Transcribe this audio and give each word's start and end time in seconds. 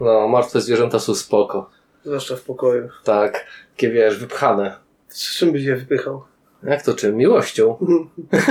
No, 0.00 0.28
martwe 0.28 0.60
zwierzęta 0.60 0.98
są 0.98 1.14
spoko. 1.14 1.70
Zwłaszcza 2.04 2.36
w 2.36 2.40
pokoju. 2.40 2.88
Tak, 3.04 3.46
takie 3.76 3.90
wiesz, 3.90 4.18
wypchane. 4.18 4.76
Z 5.08 5.36
czym 5.36 5.52
byś 5.52 5.62
je 5.64 5.76
wypychał? 5.76 6.22
Jak 6.62 6.82
to 6.82 6.94
czym? 6.94 7.16
Miłością. 7.16 7.76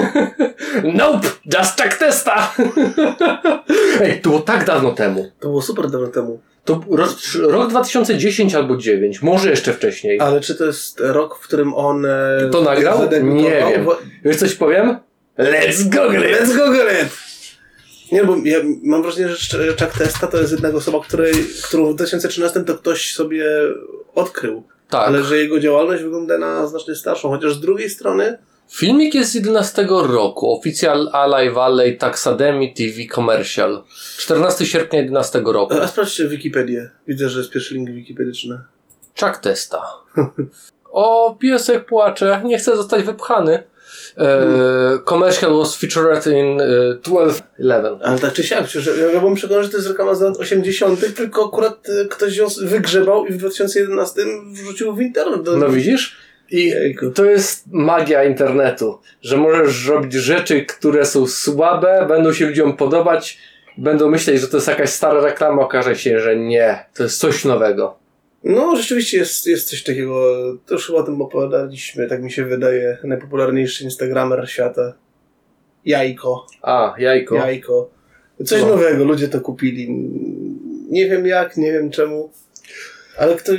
nope! 0.93 1.27
Just 1.57 1.75
tak 1.75 1.97
testa! 1.97 2.53
Ej, 4.01 4.21
to 4.21 4.29
było 4.29 4.41
tak 4.41 4.65
dawno 4.65 4.91
temu. 4.91 5.31
To 5.39 5.47
było 5.47 5.61
super 5.61 5.89
dawno 5.91 6.07
temu. 6.07 6.39
To 6.65 6.81
rok, 6.91 7.09
rok 7.41 7.69
2010 7.69 8.55
albo 8.55 8.77
9, 8.77 9.21
może 9.21 9.49
jeszcze 9.49 9.73
wcześniej. 9.73 10.19
Ale 10.19 10.41
czy 10.41 10.55
to 10.55 10.65
jest 10.65 10.99
rok, 10.99 11.37
w 11.39 11.41
którym 11.47 11.73
on... 11.73 12.05
e, 12.05 12.49
To 12.51 12.61
nagrał? 12.61 12.99
Nie 13.23 13.49
wiem. 13.49 13.85
Wiesz 14.25 14.37
coś 14.37 14.55
powiem? 14.55 14.97
Let's 15.37 15.89
go, 15.89 16.01
Let's 16.09 16.57
go 16.57 16.71
get 16.71 17.03
it! 17.03 17.26
Nie, 18.11 18.23
bo 18.23 18.35
ja 18.43 18.57
mam 18.83 19.01
wrażenie, 19.01 19.29
że 19.29 19.67
Chuck 19.67 19.97
Testa 19.97 20.27
to 20.27 20.37
jest 20.37 20.51
jedna 20.51 20.69
osoba, 20.69 20.99
której, 20.99 21.33
którą 21.63 21.91
w 21.91 21.95
2013 21.95 22.59
to 22.59 22.75
ktoś 22.75 23.13
sobie 23.13 23.45
odkrył. 24.15 24.63
Tak. 24.89 25.07
Ale 25.07 25.23
że 25.23 25.37
jego 25.37 25.59
działalność 25.59 26.03
wygląda 26.03 26.37
na 26.37 26.67
znacznie 26.67 26.95
starszą. 26.95 27.29
Chociaż 27.29 27.53
z 27.53 27.59
drugiej 27.59 27.89
strony 27.89 28.37
Filmik 28.69 29.15
jest 29.15 29.31
z 29.31 29.35
11 29.35 29.87
roku. 29.89 30.59
Oficjal 30.59 31.09
Ally 31.13 31.51
Valley 31.51 31.97
Taxademy 31.97 32.73
TV 32.73 33.15
Commercial. 33.15 33.83
14 34.17 34.65
sierpnia 34.65 34.99
11 34.99 35.41
roku. 35.45 35.73
A 35.73 35.87
sprawdźcie 35.87 36.27
Wikipedię. 36.27 36.89
Widzę, 37.07 37.29
że 37.29 37.39
jest 37.39 37.51
pierwszy 37.51 37.75
link 37.75 37.89
wikipedyczny. 37.89 38.59
Chuck 39.19 39.37
Testa. 39.37 39.81
O, 40.91 41.37
piesek 41.39 41.85
płacze. 41.85 42.41
Nie 42.45 42.57
chce 42.57 42.77
zostać 42.77 43.03
wypchany. 43.03 43.63
E, 44.17 44.99
commercial 45.05 45.57
was 45.57 45.75
featured 45.75 46.27
in 46.27 46.61
e, 46.61 46.65
12-11. 47.59 47.99
Ale 48.03 48.19
tak 48.19 48.33
czy 48.33 48.43
siak, 48.43 48.75
ja, 48.99 49.05
ja 49.13 49.19
byłem 49.19 49.35
przekonany, 49.35 49.63
że 49.63 49.69
to 49.69 49.77
jest 49.77 49.89
reklama 49.89 50.15
z 50.15 50.21
lat 50.21 50.37
80., 50.37 51.15
tylko 51.15 51.45
akurat 51.45 51.89
e, 51.89 52.05
ktoś 52.05 52.37
ją 52.37 52.47
wygrzebał 52.61 53.25
i 53.25 53.33
w 53.33 53.37
2011 53.37 54.21
wrzucił 54.51 54.95
w 54.95 55.01
internet. 55.01 55.43
Do... 55.43 55.57
No 55.57 55.69
widzisz? 55.69 56.17
I 56.51 56.73
to 57.15 57.25
jest 57.25 57.63
magia 57.71 58.23
internetu, 58.23 58.99
że 59.21 59.37
możesz 59.37 59.87
robić 59.87 60.13
rzeczy, 60.13 60.65
które 60.65 61.05
są 61.05 61.27
słabe, 61.27 62.05
będą 62.07 62.33
się 62.33 62.45
ludziom 62.45 62.77
podobać, 62.77 63.37
będą 63.77 64.09
myśleć, 64.09 64.41
że 64.41 64.47
to 64.47 64.57
jest 64.57 64.67
jakaś 64.67 64.89
stara 64.89 65.21
reklama, 65.21 65.61
okaże 65.61 65.95
się, 65.95 66.19
że 66.19 66.35
nie. 66.35 66.85
To 66.93 67.03
jest 67.03 67.19
coś 67.19 67.45
nowego. 67.45 68.06
No, 68.47 68.75
rzeczywiście 68.75 69.17
jest, 69.17 69.47
jest 69.47 69.69
coś 69.69 69.83
takiego. 69.83 70.33
To 70.65 70.73
już 70.73 70.87
chyba 70.87 70.99
o 70.99 71.03
tym 71.03 71.21
opowiadaliśmy, 71.21 72.07
tak 72.07 72.23
mi 72.23 72.31
się 72.31 72.45
wydaje. 72.45 72.97
Najpopularniejszy 73.03 73.83
Instagramer 73.83 74.49
świata. 74.49 74.93
Jajko. 75.85 76.45
A, 76.61 76.95
jajko. 76.97 77.35
Jajko. 77.35 77.89
Coś 78.45 78.61
No. 78.61 78.67
nowego, 78.67 79.03
ludzie 79.03 79.27
to 79.27 79.41
kupili. 79.41 79.89
Nie 80.89 81.09
wiem 81.09 81.25
jak, 81.25 81.57
nie 81.57 81.71
wiem 81.71 81.89
czemu. 81.89 82.31
Ale 83.17 83.35
kto, 83.35 83.51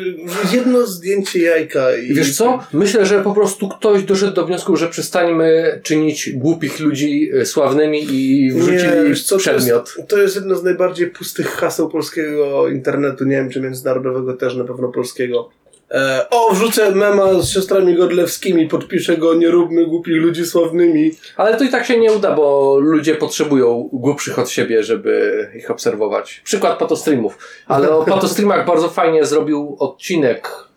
jedno 0.52 0.86
zdjęcie 0.86 1.38
jajka 1.42 1.96
i... 1.96 2.14
Wiesz 2.14 2.36
co? 2.36 2.58
Myślę, 2.72 3.06
że 3.06 3.22
po 3.22 3.34
prostu 3.34 3.68
ktoś 3.68 4.02
doszedł 4.02 4.32
do 4.32 4.46
wniosku, 4.46 4.76
że 4.76 4.88
przestańmy 4.88 5.80
czynić 5.82 6.30
głupich 6.30 6.80
ludzi 6.80 7.30
e, 7.40 7.46
sławnymi 7.46 8.06
i 8.10 8.52
wrzucili 8.52 9.08
Nie, 9.08 9.14
co, 9.16 9.34
to 9.34 9.38
przedmiot. 9.38 9.94
jest, 9.96 10.08
to 10.08 10.18
jest 10.18 10.34
jedno 10.34 10.56
z 10.56 10.62
najbardziej 10.62 11.06
pustych 11.06 11.46
haseł 11.46 11.88
polskiego 11.88 12.68
internetu, 12.68 13.24
nie 13.24 13.36
wiem 13.36 13.50
czy 13.50 13.60
międzynarodowego 13.60 14.34
też, 14.34 14.56
na 14.56 14.64
pewno 14.64 14.88
polskiego. 14.88 15.50
E, 15.90 16.26
o, 16.30 16.54
wrzucę 16.54 16.90
mema 16.90 17.40
z 17.40 17.48
siostrami 17.48 17.94
Godlewskimi, 17.94 18.68
podpiszę 18.68 19.16
go, 19.16 19.34
nie 19.34 19.50
róbmy 19.50 19.86
głupich 19.86 20.16
ludzi 20.16 20.46
sławnymi. 20.46 21.10
Ale 21.36 21.56
to 21.56 21.64
i 21.64 21.68
tak 21.68 21.86
się 21.86 22.00
nie 22.00 22.12
uda, 22.12 22.34
bo 22.34 22.78
ludzie 22.80 23.14
potrzebują 23.14 23.88
głupszych 23.92 24.38
od 24.38 24.50
siebie, 24.50 24.82
żeby 24.82 25.48
ich 25.56 25.70
obserwować. 25.70 26.40
Przykład 26.44 26.78
patostreamów. 26.78 27.38
Ale 27.66 27.90
o 27.90 28.04
patostreamach 28.04 28.66
bardzo 28.66 28.88
fajnie 28.88 29.24
zrobił 29.24 29.76
odcinek 29.78 30.68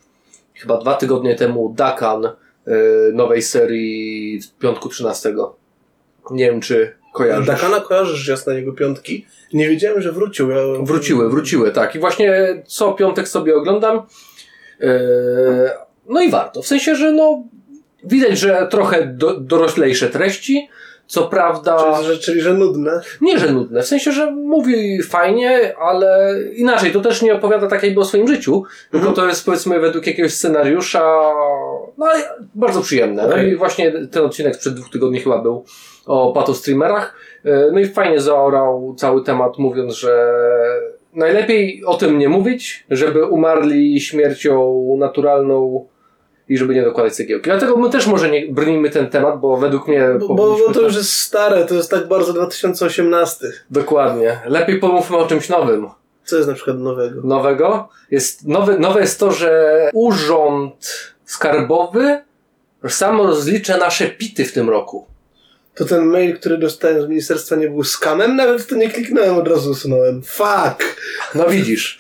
chyba 0.62 0.78
dwa 0.78 0.94
tygodnie 0.94 1.36
temu 1.36 1.74
Dakan 1.78 2.26
y, 2.26 2.32
nowej 3.14 3.42
serii 3.42 4.42
piątku 4.60 4.90
13. 4.90 5.36
Nie 6.32 6.46
wiem, 6.46 6.62
czy 6.62 6.96
kojarzysz. 7.14 7.48
Dakana 7.48 7.80
kojarzysz 7.80 8.28
jasne 8.28 8.56
jego 8.56 8.74
piątki? 8.74 9.26
Nie 9.54 9.70
wiedziałem, 9.70 10.02
że 10.02 10.12
wrócił. 10.12 10.50
Ja... 10.50 10.58
Wróciły, 10.82 11.30
wróciły, 11.30 11.72
tak. 11.72 11.96
I 11.96 12.00
właśnie 12.00 12.62
co 12.68 12.94
piątek 12.94 13.28
sobie 13.28 13.56
oglądam. 13.56 14.02
Yy, 14.82 15.70
no 16.10 16.22
i 16.22 16.30
warto. 16.30 16.62
W 16.62 16.68
sensie, 16.68 16.96
że 16.96 17.12
no 17.12 17.44
widać, 18.04 18.40
że 18.40 18.68
trochę 18.72 19.06
do, 19.06 19.40
doroślejsze 19.40 20.10
treści. 20.10 20.70
Co 21.08 21.24
prawda. 21.28 21.78
Czyli, 21.94 22.06
że, 22.08 22.18
czyli, 22.18 22.42
że 22.42 22.54
nudne. 22.54 23.02
Nie, 23.22 23.40
że 23.40 23.52
nudne. 23.52 23.82
W 23.82 23.88
sensie, 23.88 24.12
że 24.12 24.32
mówi 24.32 25.04
fajnie, 25.04 25.78
ale 25.78 26.36
inaczej. 26.56 26.92
To 26.92 27.02
też 27.02 27.22
nie 27.22 27.36
opowiada 27.36 27.68
tak 27.68 27.84
jakby 27.84 28.02
o 28.02 28.06
swoim 28.06 28.28
życiu, 28.28 28.64
tylko 28.92 29.08
Mhm. 29.08 29.16
to 29.16 29.28
jest 29.28 29.46
powiedzmy 29.46 29.80
według 29.80 30.08
jakiegoś 30.08 30.34
scenariusza. 30.34 31.22
No 31.98 32.06
i 32.18 32.20
bardzo 32.56 32.82
przyjemne. 32.82 33.24
No 33.28 33.30
Okej. 33.30 33.50
i 33.52 33.56
właśnie 33.56 34.08
ten 34.08 34.26
odcinek 34.26 34.56
sprzed 34.56 34.74
dwóch 34.74 34.90
tygodni 34.90 35.20
chyba 35.20 35.42
był 35.42 35.66
o 36.06 36.34
patostreamerach. 36.34 37.16
E, 37.46 37.72
No 37.72 37.80
i 37.80 37.86
fajnie 37.88 38.22
zaorał 38.22 38.96
cały 38.98 39.24
temat, 39.24 39.58
mówiąc, 39.58 39.94
że 39.96 40.34
najlepiej 41.14 41.86
o 41.86 41.94
tym 41.94 42.20
nie 42.20 42.30
mówić, 42.30 42.86
żeby 42.90 43.26
umarli 43.26 44.02
śmiercią 44.02 44.86
naturalną 45.00 45.86
i 46.50 46.58
żeby 46.58 46.76
nie 46.76 46.84
dokładać 46.84 47.14
cegiełki. 47.14 47.50
Dlatego 47.50 47.78
my 47.78 47.90
też 47.90 48.08
może 48.08 48.30
nie 48.30 48.48
brnijmy 48.48 48.90
ten 48.90 49.10
temat, 49.10 49.40
bo 49.40 49.58
według 49.58 49.88
mnie 49.88 50.08
Bo, 50.20 50.36
bo, 50.36 50.74
to 50.74 50.82
już 50.82 50.96
jest 50.96 51.14
stare, 51.14 51.66
to 51.66 51.76
jest 51.76 51.92
tak 51.92 52.08
bardzo 52.08 52.34
2018. 52.34 53.48
Dokładnie. 53.70 54.40
Lepiej 54.46 54.80
pomówmy 54.80 55.18
o 55.18 55.28
czymś 55.28 55.50
nowym. 55.50 55.88
Co 56.24 56.36
jest 56.36 56.48
na 56.48 56.56
przykład 56.56 56.80
nowego? 56.80 57.22
Nowego 57.24 57.90
jest, 58.12 58.48
nowe, 58.48 58.80
nowe 58.80 59.02
jest 59.02 59.20
to, 59.20 59.32
że 59.32 59.90
Urząd 59.94 61.14
Skarbowy 61.26 62.22
sam 62.88 63.22
rozlicza 63.22 63.78
nasze 63.78 64.08
pity 64.08 64.46
w 64.46 64.54
tym 64.54 64.70
roku. 64.70 65.06
To 65.76 65.86
ten 65.86 66.06
mail, 66.06 66.40
który 66.40 66.58
dostałem 66.58 67.02
z 67.02 67.08
ministerstwa 67.08 67.56
nie 67.56 67.70
był 67.70 67.84
skamem, 67.84 68.36
nawet 68.36 68.68
to 68.68 68.76
nie 68.76 68.90
kliknąłem, 68.90 69.36
od 69.38 69.48
razu 69.48 69.72
usunąłem. 69.72 70.22
Fuck! 70.24 70.96
No 71.36 71.50
widzisz. 71.50 72.00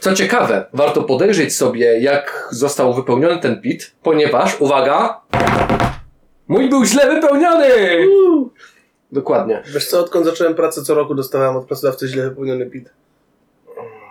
Co 0.00 0.14
ciekawe, 0.14 0.66
warto 0.72 1.02
podejrzeć 1.02 1.56
sobie, 1.56 2.00
jak 2.00 2.48
został 2.50 2.94
wypełniony 2.94 3.40
ten 3.40 3.60
pit, 3.60 3.92
ponieważ, 4.02 4.60
uwaga, 4.60 5.20
mój 6.48 6.68
był 6.68 6.84
źle 6.84 7.14
wypełniony! 7.14 7.68
Dokładnie. 9.12 9.62
Wiesz 9.74 9.86
co, 9.86 10.00
odkąd 10.00 10.26
zacząłem 10.26 10.54
pracę 10.54 10.82
co 10.82 10.94
roku 10.94 11.14
dostawałem 11.14 11.56
od 11.56 11.66
pracodawcy 11.66 12.08
źle 12.08 12.28
wypełniony 12.28 12.66
PIT. 12.66 12.90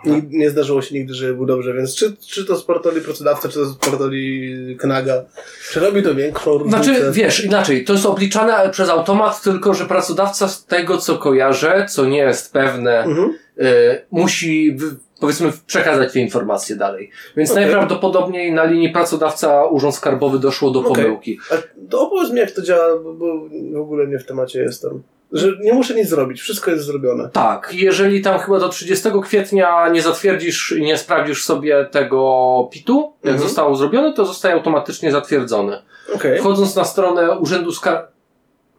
Nig- 0.06 0.30
Nie 0.30 0.50
zdarzyło 0.50 0.82
się 0.82 0.94
nigdy, 0.94 1.14
żeby 1.14 1.34
był 1.34 1.46
dobrze, 1.46 1.74
więc 1.74 1.94
czy, 1.94 2.16
czy 2.16 2.44
to 2.44 2.56
z 2.56 2.64
portoli 2.64 3.00
pracodawca, 3.00 3.48
czy 3.48 3.54
to 3.54 3.64
z 3.64 3.76
portoli 3.76 4.76
Knaga, 4.80 5.24
czy 5.72 5.80
robi 5.80 6.02
to 6.02 6.14
większą 6.14 6.52
różnicę? 6.58 6.84
Znaczy, 6.84 7.10
wiesz, 7.12 7.44
inaczej, 7.44 7.84
to 7.84 7.92
jest 7.92 8.06
obliczane 8.06 8.70
przez 8.70 8.88
automat, 8.88 9.42
tylko 9.42 9.74
że 9.74 9.84
pracodawca 9.86 10.48
z 10.48 10.64
tego, 10.66 10.98
co 10.98 11.18
kojarzę, 11.18 11.86
co 11.90 12.04
nie 12.04 12.18
jest 12.18 12.52
pewne, 12.52 13.02
Mhm. 13.04 13.34
y, 13.58 13.64
musi, 14.10 14.76
powiedzmy, 15.20 15.52
przekazać 15.66 16.12
te 16.12 16.20
informacje 16.20 16.76
dalej. 16.76 17.10
Więc 17.36 17.50
Okej. 17.50 17.64
najprawdopodobniej 17.64 18.52
na 18.52 18.64
linii 18.64 18.88
pracodawca 18.90 19.64
Urząd 19.64 19.94
Skarbowy 19.94 20.38
doszło 20.38 20.70
do 20.70 20.80
Okej. 20.80 20.92
pomyłki. 21.04 21.38
A 21.50 21.54
to 21.90 22.00
opowiedz 22.00 22.32
mi, 22.32 22.38
jak 22.38 22.50
to 22.50 22.62
działa, 22.62 22.98
bo, 22.98 23.14
bo 23.14 23.48
w 23.72 23.80
ogóle 23.80 24.06
nie 24.06 24.18
w 24.18 24.26
temacie 24.26 24.60
jestem. 24.62 25.02
Że 25.34 25.48
nie 25.60 25.72
muszę 25.72 25.94
nic 25.94 26.08
zrobić, 26.08 26.40
wszystko 26.40 26.70
jest 26.70 26.84
zrobione. 26.84 27.28
Tak, 27.32 27.70
jeżeli 27.72 28.22
tam 28.22 28.38
chyba 28.38 28.58
do 28.58 28.68
30 28.68 29.08
kwietnia 29.22 29.88
nie 29.88 30.02
zatwierdzisz 30.02 30.74
i 30.78 30.82
nie 30.82 30.98
sprawdzisz 30.98 31.44
sobie 31.44 31.84
tego 31.90 32.68
PIT-u, 32.72 33.12
jak 33.24 33.32
Mhm. 33.34 33.48
zostało 33.48 33.76
zrobione, 33.76 34.12
to 34.12 34.24
zostaje 34.26 34.54
automatycznie 34.54 35.12
zatwierdzony. 35.12 35.82
Okej. 36.14 36.38
Wchodząc 36.38 36.76
na 36.76 36.84
stronę 36.84 37.38
Urzędu 37.38 37.72
Skar... 37.72 38.08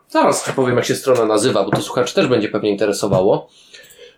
Zaraz 0.09 0.51
powiem, 0.55 0.75
jak 0.75 0.85
się 0.85 0.95
strona 0.95 1.25
nazywa, 1.25 1.63
bo 1.63 1.71
to 1.71 1.81
słuchaczy 1.81 2.15
też 2.15 2.27
będzie 2.27 2.49
pewnie 2.49 2.69
interesowało. 2.69 3.49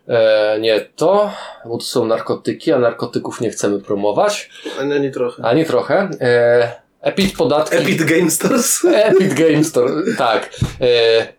E, 0.07 0.57
nie 0.59 0.81
to, 0.95 1.31
bo 1.65 1.77
to 1.77 1.83
są 1.83 2.05
narkotyki, 2.05 2.71
a 2.73 2.79
narkotyków 2.79 3.41
nie 3.41 3.50
chcemy 3.50 3.79
promować. 3.79 4.50
A 4.79 4.83
nie, 4.83 5.00
nie 5.00 5.12
trochę. 5.12 5.45
Ani 5.45 5.65
trochę. 5.65 6.09
E, 6.21 6.71
Epid 7.01 7.38
podatki. 7.38 7.75
Epic 7.77 8.03
Game 8.03 8.31
Stores? 8.31 8.85
Epid 8.94 9.33
Game 9.33 9.63
Store, 9.63 9.91
tak. 10.17 10.50
E, 10.81 11.37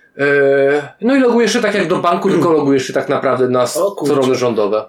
No 1.01 1.15
i 1.15 1.19
logujesz 1.19 1.53
się 1.53 1.61
tak 1.61 1.73
jak 1.75 1.87
do 1.87 1.95
banku, 1.95 2.29
tylko 2.29 2.51
logujesz 2.51 2.87
się 2.87 2.93
tak 2.93 3.09
naprawdę 3.09 3.49
na 3.49 3.67
strony 3.67 4.35
rządowe. 4.35 4.85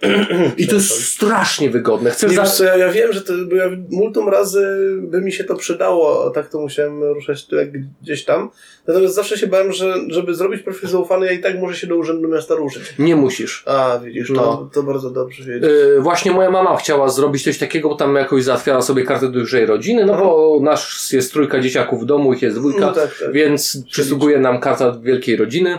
I 0.58 0.66
to 0.68 0.74
jest 0.74 1.04
strasznie 1.12 1.70
wygodne. 1.70 2.10
Chcesz 2.10 2.30
Nie, 2.30 2.36
za... 2.36 2.44
co, 2.46 2.64
ja, 2.64 2.76
ja 2.76 2.90
wiem, 2.92 3.12
że 3.12 3.20
to 3.22 3.32
by 3.46 3.56
ja 3.56 3.64
multum 3.90 4.28
razy 4.28 4.96
by 5.02 5.20
mi 5.20 5.32
się 5.32 5.44
to 5.44 5.54
przydało, 5.54 6.26
a 6.26 6.30
tak 6.30 6.48
to 6.48 6.58
musiałem 6.58 7.02
ruszać 7.04 7.46
tu 7.46 7.56
jak 7.56 7.68
gdzieś 8.02 8.24
tam. 8.24 8.50
Natomiast 8.86 9.14
zawsze 9.14 9.38
się 9.38 9.46
bałem, 9.46 9.72
że 9.72 9.94
żeby 10.08 10.34
zrobić 10.34 10.62
profil 10.62 10.88
zaufany, 10.88 11.26
ja 11.26 11.32
i 11.32 11.38
tak 11.38 11.58
muszę 11.58 11.76
się 11.76 11.86
do 11.86 11.96
Urzędu 11.96 12.28
Miasta 12.28 12.54
ruszyć. 12.54 12.82
Nie 12.98 13.16
musisz. 13.16 13.62
A, 13.66 13.98
widzisz, 14.04 14.28
to, 14.28 14.34
No. 14.34 14.70
to 14.74 14.82
bardzo 14.82 15.10
dobrze 15.10 15.44
wiedzieć. 15.44 15.70
E, 15.98 16.00
Właśnie 16.00 16.32
moja 16.32 16.50
mama 16.50 16.76
chciała 16.76 17.08
zrobić 17.08 17.44
coś 17.44 17.58
takiego, 17.58 17.88
bo 17.88 17.94
tam 17.94 18.14
jakoś 18.16 18.44
załatwiała 18.44 18.82
sobie 18.82 19.02
kartę 19.04 19.28
dużej 19.28 19.66
rodziny, 19.66 20.04
no 20.06 20.14
bo 20.16 20.58
nasz 20.62 21.12
jest 21.12 21.32
trójka 21.32 21.60
dzieciaków 21.60 22.02
w 22.02 22.04
domu, 22.04 22.32
ich 22.32 22.42
jest 22.42 22.56
dwójka, 22.56 22.80
No 22.80 22.92
tak, 22.92 23.18
tak. 23.20 23.32
więc 23.32 23.78
przysługuje 23.90 24.38
nam 24.38 24.60
karta 24.60 24.73
wielkiej 25.02 25.36
rodziny. 25.36 25.78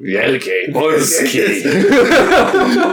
Wielkiej, 0.00 0.72
polskiej. 0.72 1.62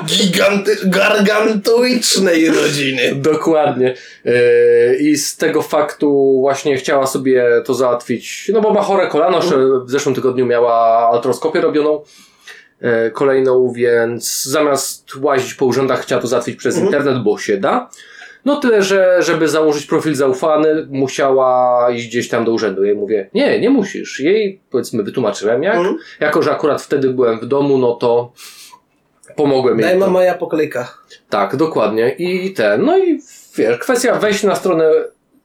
Giganty, 0.06 0.78
gargantuicznej 0.84 2.50
rodziny. 2.50 3.16
Dokładnie. 3.16 3.96
E, 4.26 4.96
I 4.96 5.18
z 5.18 5.38
tego 5.38 5.62
faktu 5.62 6.38
właśnie 6.42 6.78
chciała 6.78 7.08
sobie 7.08 7.46
to 7.66 7.74
załatwić, 7.74 8.52
no 8.54 8.62
bo 8.62 8.74
ma 8.74 8.82
chore 8.82 9.08
kolano, 9.08 9.40
w 9.86 9.92
zeszłym 9.92 10.16
tygodniu 10.16 10.46
miała 10.46 11.10
artroskopię 11.14 11.62
robioną 11.62 12.02
e, 12.82 13.12
kolejną, 13.12 13.74
więc 13.76 14.44
zamiast 14.44 15.16
łazić 15.22 15.54
po 15.54 15.66
urzędach 15.66 16.02
chciała 16.02 16.22
to 16.22 16.28
załatwić 16.28 16.56
przez 16.56 16.76
Mhm. 16.76 16.94
internet, 16.94 17.24
bo 17.24 17.38
się 17.38 17.58
da. 17.58 17.90
No 18.50 18.56
tyle, 18.56 18.84
że 18.84 19.18
żeby 19.24 19.48
założyć 19.48 19.86
profil 19.86 20.16
zaufany, 20.16 20.88
musiała 20.90 21.92
iść 21.92 22.08
gdzieś 22.08 22.30
tam 22.30 22.46
do 22.46 22.52
urzędu. 22.52 22.84
Ja 22.84 22.88
jej 22.92 22.98
mówię, 22.98 23.30
nie, 23.34 23.60
nie 23.60 23.70
musisz. 23.70 24.20
Jej, 24.20 24.62
powiedzmy, 24.72 25.04
wytłumaczyłem 25.04 25.64
jak. 25.64 25.76
Mhm. 25.76 25.98
Jako, 26.20 26.42
że 26.42 26.52
akurat 26.52 26.82
wtedy 26.82 27.10
byłem 27.10 27.40
w 27.40 27.46
domu, 27.46 27.78
no 27.78 27.94
to 27.94 28.32
pomogłem 29.36 29.80
jej. 29.80 29.90
Daj 29.90 29.94
to. 29.94 30.00
mama, 30.00 30.24
ja 30.24 30.34
po 30.34 30.48
kolejkach. 30.48 31.06
Tak, 31.30 31.56
dokładnie. 31.56 32.10
I 32.10 32.54
ten, 32.54 32.86
no 32.86 32.98
i 32.98 33.20
wiesz, 33.56 33.78
kwestia 33.78 34.16
wejść 34.16 34.44
na 34.44 34.56
stronę 34.56 34.92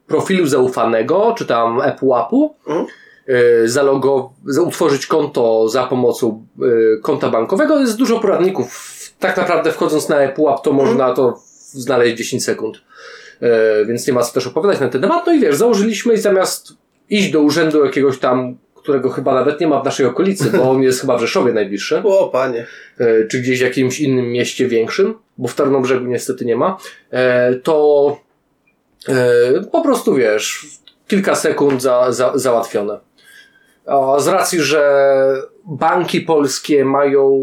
profilu 0.06 0.46
zaufanego, 0.46 1.34
czy 1.38 1.46
tam 1.46 1.80
ePUAP-u, 1.82 2.54
Mhm. 2.66 2.86
y, 3.28 3.68
zalogo, 3.68 4.32
utworzyć 4.66 5.06
konto 5.06 5.68
za 5.68 5.84
pomocą 5.86 6.46
y, 6.62 7.00
konta 7.02 7.28
bankowego. 7.30 7.80
Jest 7.80 7.96
dużo 7.96 8.20
poradników. 8.20 8.94
Tak 9.18 9.36
naprawdę 9.36 9.72
wchodząc 9.72 10.08
na 10.08 10.20
ePUAP 10.20 10.62
to 10.64 10.72
można 10.72 11.14
to 11.14 11.38
znaleźć 11.74 12.16
10 12.16 12.44
sekund. 12.44 12.76
Y, 13.42 13.86
więc 13.86 14.06
nie 14.06 14.12
ma 14.12 14.22
co 14.22 14.32
też 14.32 14.46
opowiadać 14.46 14.80
na 14.80 14.88
ten 14.88 15.00
temat. 15.00 15.26
No 15.26 15.32
i 15.32 15.40
wiesz, 15.40 15.56
założyliśmy 15.56 16.14
i 16.14 16.18
zamiast 16.18 16.72
iść 17.10 17.30
do 17.30 17.40
urzędu 17.40 17.84
jakiegoś 17.84 18.18
tam, 18.18 18.58
którego 18.74 19.10
chyba 19.10 19.34
nawet 19.34 19.60
nie 19.60 19.66
ma 19.66 19.80
w 19.80 19.84
naszej 19.84 20.06
okolicy, 20.06 20.50
bo 20.50 20.70
on 20.70 20.82
jest 20.82 21.00
chyba 21.00 21.18
w 21.18 21.20
Rzeszowie 21.20 21.52
najbliższy 21.52 22.02
O, 22.04 22.28
panie. 22.28 22.66
e, 22.98 23.24
czy 23.24 23.40
gdzieś 23.40 23.58
w 23.58 23.62
jakimś 23.62 24.00
innym 24.00 24.32
mieście 24.32 24.68
większym, 24.68 25.14
bo 25.38 25.48
w 25.48 25.54
Tarnobrzegu 25.54 26.06
niestety 26.06 26.44
nie 26.44 26.56
ma, 26.56 26.78
e, 27.10 27.54
to 27.54 28.16
e, 29.08 29.14
po 29.72 29.82
prostu 29.82 30.14
wiesz, 30.14 30.66
kilka 31.08 31.34
sekund 31.34 31.82
za, 31.82 32.12
za, 32.12 32.32
załatwione. 32.34 32.98
A 33.86 34.20
z 34.20 34.28
racji, 34.28 34.60
że 34.60 35.12
banki 35.64 36.20
polskie 36.20 36.84
mają 36.84 37.40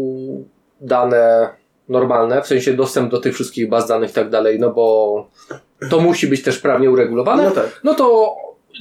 dane 0.80 1.48
normalne, 1.88 2.42
w 2.42 2.46
sensie 2.46 2.72
dostęp 2.74 3.10
do 3.10 3.20
tych 3.20 3.34
wszystkich 3.34 3.68
baz 3.68 3.88
danych 3.88 4.10
i 4.10 4.12
tak 4.12 4.30
dalej, 4.30 4.58
no 4.60 4.70
bo 4.70 5.26
to 5.90 6.00
musi 6.00 6.26
być 6.26 6.42
też 6.42 6.58
prawnie 6.58 6.90
uregulowane, 6.90 7.44
No 7.44 7.50
tak. 7.50 7.80
no 7.84 7.94
to 7.94 8.34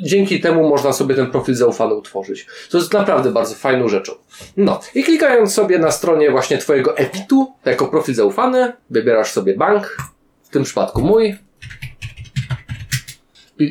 dzięki 0.03 0.39
temu 0.42 0.69
można 0.69 0.94
sobie 0.94 1.15
ten 1.15 1.31
profil 1.31 1.56
zaufany 1.56 1.94
utworzyć. 1.94 2.48
To 2.71 2.77
jest 2.77 2.94
naprawdę 2.94 3.31
bardzo 3.31 3.56
fajną 3.56 3.88
rzeczą. 3.88 4.13
No 4.57 4.80
i 4.95 5.03
klikając 5.03 5.53
sobie 5.53 5.80
na 5.80 5.92
stronie 5.92 6.31
właśnie 6.31 6.57
Twojego 6.57 6.98
EPIT-u 6.98 7.53
jako 7.65 7.88
profil 7.88 8.15
zaufany, 8.15 8.74
wybierasz 8.89 9.31
sobie 9.31 9.53
bank, 9.57 9.98
w 10.44 10.50
tym 10.50 10.63
przypadku 10.63 11.01
mój, 11.01 11.38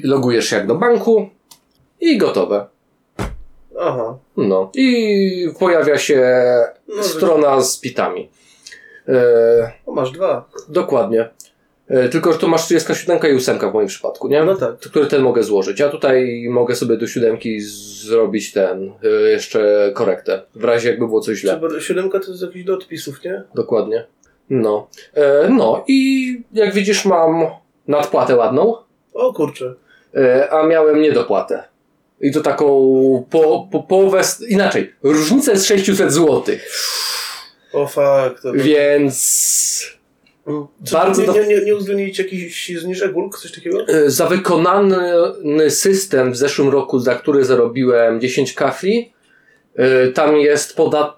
logujesz 0.05 0.49
się 0.49 0.57
jak 0.57 0.67
do 0.67 0.75
banku 0.75 1.29
i 2.01 2.19
gotowe. 2.19 2.67
Aha. 3.81 4.19
No 4.37 4.71
i 4.75 5.49
pojawia 5.59 5.99
się 5.99 6.45
No, 6.97 7.03
strona 7.03 7.61
z 7.61 7.79
pitami. 7.79 8.29
E, 9.09 9.73
masz 9.87 10.11
dwa. 10.13 10.49
dokładnie. 10.69 11.29
E, 11.89 12.09
tylko, 12.09 12.33
że 12.33 12.39
tu 12.39 12.49
masz 12.49 12.65
37 12.65 13.19
i 13.33 13.37
8 13.37 13.59
w 13.59 13.75
moim 13.75 13.89
przypadku, 13.89 14.29
nie? 14.29 14.45
No 14.45 14.55
tak. 14.55 14.79
który 14.79 15.07
ten 15.07 15.23
mogę 15.23 15.43
złożyć. 15.43 15.81
Ja 15.81 15.89
tutaj 15.89 16.47
mogę 16.51 16.75
sobie 16.77 16.97
do 16.97 17.07
siódemki 17.07 17.61
zrobić 17.61 18.53
ten, 18.53 18.93
y, 19.05 19.31
jeszcze 19.31 19.91
korektę. 19.95 20.43
W 20.55 20.65
razie 20.65 20.89
jakby 20.91 21.07
było 21.07 21.21
coś 21.21 21.39
źle. 21.39 21.61
Chyba 21.61 21.81
Siódemka 21.81 22.21
to 22.21 22.31
jest 22.31 22.43
jakiś 22.43 22.65
do 22.65 22.75
odpisów, 22.75 23.25
nie? 23.25 23.43
Dokładnie. 23.55 24.07
No. 24.51 24.89
E, 25.15 25.49
no 25.49 25.85
i 25.89 26.43
jak 26.53 26.75
widzisz 26.75 27.05
mam 27.05 27.47
nadpłatę 27.89 28.37
ładną, 28.37 28.77
O 29.15 29.33
kurczę. 29.33 29.75
e, 30.15 30.51
a 30.53 30.67
miałem 30.67 31.01
niedopłatę. 31.03 31.65
I 32.21 32.33
to 32.33 32.41
taką 32.41 32.67
po, 33.31 33.69
po, 33.73 33.83
połowę, 33.83 34.23
inaczej, 34.49 34.93
różnica 35.03 35.53
jest 35.53 35.67
600 35.67 36.13
zł. 36.13 36.43
O 37.73 37.87
fuck. 37.87 38.43
To... 38.43 38.53
Więc 38.53 40.01
Czy 40.85 40.93
bardzo 40.93 41.33
nie, 41.33 41.41
nie, 41.41 41.47
nie, 41.47 41.65
nie 41.65 41.77
uwzględnić 41.77 42.19
jakichś 42.19 42.73
zniżek 42.79 43.17
ulg, 43.17 43.39
coś 43.39 43.53
takiego? 43.53 43.89
e, 43.89 44.11
za 44.11 44.27
wykonany 44.27 45.71
system 45.71 46.33
w 46.33 46.37
zeszłym 46.37 46.69
roku, 46.69 46.99
za 46.99 47.15
który 47.15 47.45
zarobiłem 47.45 48.21
10 48.21 48.53
kafli, 48.53 49.13
e, 49.77 50.09
tam 50.09 50.37
jest 50.37 50.77
podat 50.77 51.17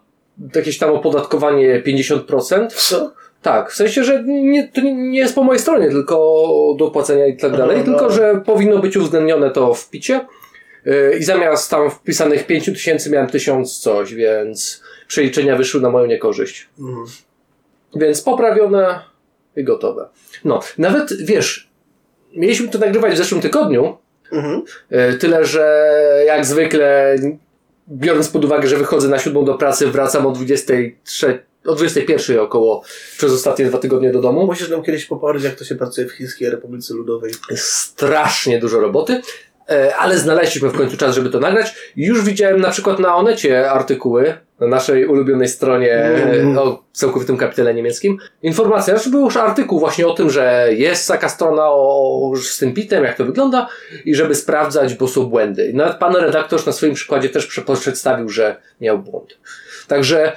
jakieś 0.54 0.78
tam 0.78 0.90
opodatkowanie 0.90 1.82
50%. 1.82 2.66
Co? 2.72 3.12
Tak, 3.42 3.72
w 3.72 3.74
sensie, 3.74 4.04
że 4.04 4.24
nie, 4.26 4.68
to 4.68 4.80
nie 4.80 5.18
jest 5.18 5.34
po 5.34 5.44
mojej 5.44 5.60
stronie, 5.60 5.88
tylko 5.88 6.46
do 6.78 6.90
płacenia 6.90 7.26
i 7.26 7.36
tak 7.36 7.56
dalej, 7.56 7.76
Aha, 7.76 7.84
tylko 7.84 8.02
no. 8.02 8.10
że 8.10 8.42
powinno 8.46 8.78
być 8.78 8.96
uwzględnione 8.96 9.50
to 9.50 9.74
w 9.74 9.90
picie. 9.90 10.26
Yy, 10.84 11.16
I 11.20 11.24
zamiast 11.24 11.70
tam 11.70 11.90
wpisanych 11.90 12.46
5 12.46 12.64
tysięcy 12.64 13.10
miałem 13.10 13.28
1000 13.28 13.78
coś, 13.78 14.14
więc 14.14 14.82
przeliczenia 15.12 15.56
wyszły 15.56 15.80
na 15.80 15.90
moją 15.90 16.06
niekorzyść. 16.06 16.68
Mhm. 16.78 17.06
Więc 17.96 18.22
poprawione 18.22 19.00
i 19.56 19.64
gotowe. 19.64 20.08
No, 20.44 20.60
nawet 20.78 21.22
wiesz, 21.22 21.70
mieliśmy 22.36 22.68
to 22.68 22.78
nagrywać 22.78 23.14
w 23.14 23.16
zeszłym 23.16 23.40
tygodniu, 23.40 23.98
Mhm. 24.32 24.62
yy, 24.90 25.14
tyle 25.18 25.44
że 25.44 25.90
jak 26.26 26.46
zwykle, 26.46 27.16
biorąc 27.88 28.28
pod 28.28 28.44
uwagę, 28.44 28.68
że 28.68 28.76
wychodzę 28.76 29.08
na 29.08 29.18
siódmą 29.18 29.44
do 29.44 29.54
pracy, 29.54 29.86
wracam 29.86 30.26
o 30.26 30.30
23, 30.32 31.42
o 31.66 31.74
21 31.74 32.38
około 32.38 32.82
przez 33.18 33.32
ostatnie 33.32 33.64
dwa 33.64 33.78
tygodnie 33.78 34.12
do 34.12 34.20
domu. 34.20 34.46
Musisz 34.46 34.68
nam 34.68 34.82
kiedyś 34.82 35.04
popatrzeć, 35.04 35.44
jak 35.44 35.54
to 35.54 35.64
się 35.64 35.74
pracuje 35.74 36.06
w 36.06 36.12
Chińskiej 36.12 36.50
Republice 36.50 36.94
Ludowej. 36.94 37.32
strasznie 37.56 38.58
dużo 38.58 38.80
roboty, 38.80 39.22
ale 39.98 40.18
znaleźliśmy 40.18 40.68
w 40.68 40.76
końcu 40.76 40.96
czas, 40.96 41.14
żeby 41.14 41.30
to 41.30 41.40
nagrać. 41.40 41.74
Już 41.96 42.24
widziałem 42.24 42.60
na 42.60 42.70
przykład 42.70 42.98
na 42.98 43.16
Onecie 43.16 43.70
artykuły 43.70 44.34
na 44.60 44.66
naszej 44.66 45.06
ulubionej 45.06 45.48
stronie 45.48 45.92
Mm. 45.92 46.58
e, 46.58 46.60
o 46.60 46.82
całkowitym 46.92 47.36
kapitale 47.36 47.74
niemieckim. 47.74 48.18
Informacja, 48.42 48.98
że 48.98 49.10
był 49.10 49.20
już 49.24 49.36
artykuł 49.36 49.80
właśnie 49.80 50.06
o 50.06 50.14
tym, 50.14 50.30
że 50.30 50.66
jest 50.70 51.08
taka 51.08 51.28
strona 51.28 51.62
o, 51.66 52.32
z 52.42 52.58
tym 52.58 52.74
pitem, 52.74 53.04
jak 53.04 53.16
to 53.16 53.24
wygląda 53.24 53.68
i 54.04 54.14
żeby 54.14 54.34
sprawdzać, 54.34 54.94
bo 54.94 55.08
są 55.08 55.24
błędy. 55.26 55.66
I 55.66 55.74
nawet 55.74 55.96
pan 55.96 56.16
redaktor 56.16 56.66
na 56.66 56.72
swoim 56.72 56.94
przykładzie 56.94 57.28
też 57.28 57.46
prze- 57.46 57.76
przedstawił, 57.80 58.28
że 58.28 58.56
miał 58.80 58.98
błąd. 58.98 59.38
Także 59.88 60.32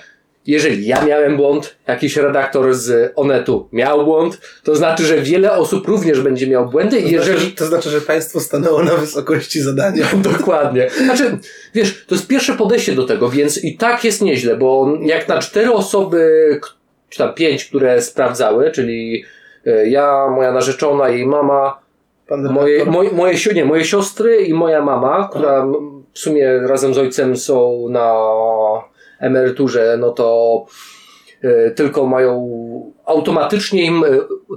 jeżeli 0.48 0.88
ja 0.88 1.06
miałem 1.06 1.38
błąd, 1.38 1.76
jakiś 1.88 2.18
redaktor 2.18 2.74
z 2.74 3.14
Onetu 3.16 3.70
miał 3.72 4.06
błąd, 4.06 4.42
to 4.64 4.76
znaczy, 4.76 5.04
że 5.04 5.22
wiele 5.22 5.52
osób 5.52 5.88
również 5.88 6.22
będzie 6.22 6.48
miał 6.48 6.70
błędy 6.70 7.02
To, 7.02 7.08
i 7.08 7.10
znaczy, 7.10 7.32
jeżeli... 7.32 7.50
że, 7.50 7.56
to 7.56 7.66
znaczy, 7.66 7.90
że 7.90 8.02
państwo 8.02 8.40
stanęło 8.40 8.84
na 8.84 8.96
wysokości 8.96 9.62
zadania. 9.62 10.06
Dokładnie. 10.38 10.90
Znaczy, 11.06 11.38
wiesz, 11.74 12.06
to 12.08 12.16
jest 12.16 12.28
pierwsze 12.28 12.54
podejście 12.54 12.96
do 12.96 13.04
tego, 13.04 13.30
więc 13.30 13.64
i 13.64 13.78
tak 13.78 14.04
jest 14.04 14.22
nieźle, 14.22 14.58
bo 14.58 14.98
jak 15.02 15.28
na 15.28 15.40
cztery 15.40 15.74
osoby, 15.74 16.60
czy 17.10 17.18
tam 17.18 17.34
pięć, 17.34 17.66
które 17.66 18.02
sprawdzały, 18.02 18.72
czyli 18.72 19.24
e, 19.66 19.90
ja, 19.90 20.28
moja 20.36 20.52
narzeczona 20.52 21.10
i 21.10 21.26
mama, 21.26 21.80
moje, 22.30 22.86
moje, 22.86 23.12
moje, 23.12 23.38
nie, 23.56 23.66
moje 23.66 23.86
siostry 23.86 24.38
i 24.38 24.54
moja 24.54 24.82
mama, 24.82 25.28
która 25.32 25.66
w 26.14 26.20
sumie 26.20 26.60
razem 26.60 26.94
z 26.94 26.98
ojcem 26.98 27.38
są 27.38 27.88
na 27.90 28.14
emeryturze, 29.26 29.98
no 30.00 30.12
to 30.12 30.66
e, 31.42 31.72
tylko 31.72 32.06
mają 32.06 32.50
automatycznie 33.06 33.86
im 33.86 34.04
e, 34.04 34.08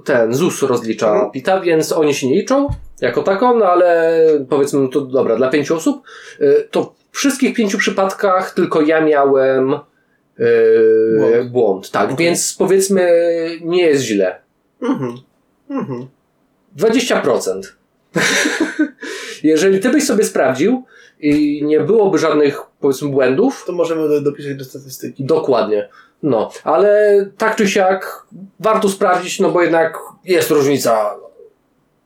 ten 0.04 0.34
ZUS 0.34 0.62
rozlicza 0.62 1.12
Mhm. 1.12 1.30
PITA, 1.30 1.60
więc 1.60 1.92
oni 1.92 2.14
się 2.14 2.28
nie 2.28 2.36
liczą 2.36 2.68
jako 3.00 3.22
taką, 3.22 3.58
no 3.58 3.66
ale 3.66 4.22
powiedzmy, 4.48 4.80
no 4.80 4.88
to 4.88 5.00
dobra, 5.00 5.36
dla 5.36 5.48
pięciu 5.48 5.76
osób, 5.76 6.02
e, 6.40 6.52
to 6.70 6.94
w 7.12 7.16
wszystkich 7.18 7.54
pięciu 7.54 7.78
przypadkach 7.78 8.54
tylko 8.54 8.82
ja 8.82 9.00
miałem 9.00 9.74
e, 9.74 9.78
Błąd. 11.18 11.50
błąd. 11.50 11.90
Tak, 11.90 12.04
Okej. 12.12 12.26
więc 12.26 12.54
powiedzmy 12.58 13.10
nie 13.60 13.82
jest 13.82 14.02
źle. 14.04 14.40
Mhm. 14.82 15.14
Mhm. 15.70 16.06
20%. 16.78 17.60
Jeżeli 19.42 19.80
ty 19.80 19.90
byś 19.90 20.04
sobie 20.06 20.24
sprawdził 20.24 20.84
i 21.20 21.64
nie 21.64 21.80
byłoby 21.80 22.18
żadnych, 22.18 22.60
powiedzmy, 22.80 23.08
błędów, 23.08 23.64
To 23.66 23.72
możemy 23.72 24.08
do, 24.08 24.20
dopisać 24.20 24.54
do 24.54 24.64
statystyki. 24.64 25.24
Dokładnie. 25.24 25.88
No, 26.22 26.50
ale 26.64 27.26
tak 27.38 27.56
czy 27.56 27.68
siak 27.68 28.26
warto 28.60 28.88
sprawdzić, 28.88 29.40
no 29.40 29.50
bo 29.50 29.62
jednak 29.62 29.98
jest 30.24 30.50
różnica 30.50 31.14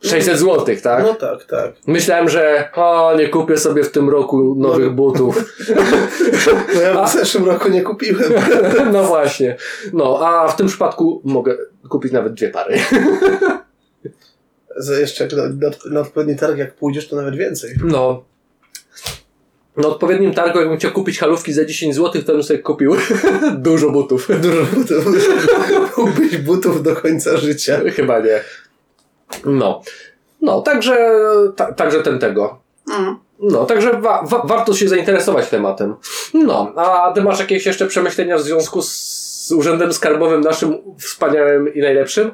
600 0.02 0.38
zł, 0.38 0.76
tak? 0.82 1.04
No 1.04 1.14
tak, 1.14 1.44
tak. 1.44 1.72
Myślałem, 1.86 2.28
że 2.28 2.68
o, 2.74 3.14
nie 3.18 3.28
kupię 3.28 3.56
sobie 3.58 3.84
w 3.84 3.90
tym 3.92 4.10
roku 4.10 4.54
nowych 4.58 4.86
No. 4.86 4.92
butów. 4.92 5.44
No 6.74 6.80
ja 6.80 7.04
w 7.04 7.12
zeszłym 7.12 7.44
roku 7.44 7.68
nie 7.68 7.82
kupiłem. 7.82 8.32
No 8.92 9.02
właśnie. 9.04 9.56
No, 9.92 10.20
a 10.26 10.48
w 10.48 10.56
tym 10.56 10.66
przypadku 10.66 11.20
mogę 11.24 11.56
kupić 11.88 12.12
nawet 12.12 12.34
dwie 12.34 12.48
pary. 12.50 12.78
Za 14.76 14.94
jeszcze 14.94 15.28
na, 15.36 15.42
na, 15.68 15.70
na 15.90 16.00
odpowiedni 16.00 16.36
targ 16.36 16.58
jak 16.58 16.74
pójdziesz, 16.74 17.08
to 17.08 17.16
nawet 17.16 17.36
więcej. 17.36 17.74
No. 17.84 18.24
Na 19.76 19.88
odpowiednim 19.88 20.34
targu, 20.34 20.58
jakbym 20.58 20.78
chciał 20.78 20.90
kupić 20.92 21.18
halówki 21.18 21.52
za 21.52 21.64
10 21.64 21.94
zł, 21.94 22.22
to 22.22 22.32
bym 22.32 22.42
sobie 22.42 22.58
kupił 22.58 22.96
dużo 23.58 23.90
butów. 23.90 24.28
Dużo 24.42 24.62
butów. 24.64 25.04
Kupić 25.94 26.36
butów 26.36 26.82
do 26.82 26.96
końca 26.96 27.36
życia. 27.36 27.80
Chyba 27.96 28.20
nie. 28.20 28.40
No. 29.44 29.82
No, 30.40 30.60
także, 30.60 31.10
ta, 31.56 31.72
także 31.72 32.02
ten 32.02 32.18
tego. 32.18 32.60
No, 33.40 33.64
także 33.66 33.92
wa- 34.00 34.22
wa- 34.22 34.42
warto 34.46 34.74
się 34.74 34.88
zainteresować 34.88 35.48
tematem. 35.48 35.94
No, 36.34 36.72
a 36.76 37.12
ty 37.14 37.22
masz 37.22 37.38
jakieś 37.40 37.66
jeszcze 37.66 37.86
przemyślenia 37.86 38.36
w 38.38 38.42
związku 38.42 38.82
z 38.82 39.52
Urzędem 39.56 39.92
Skarbowym 39.92 40.40
naszym 40.40 40.78
wspaniałym 40.98 41.74
i 41.74 41.80
najlepszym? 41.80 42.30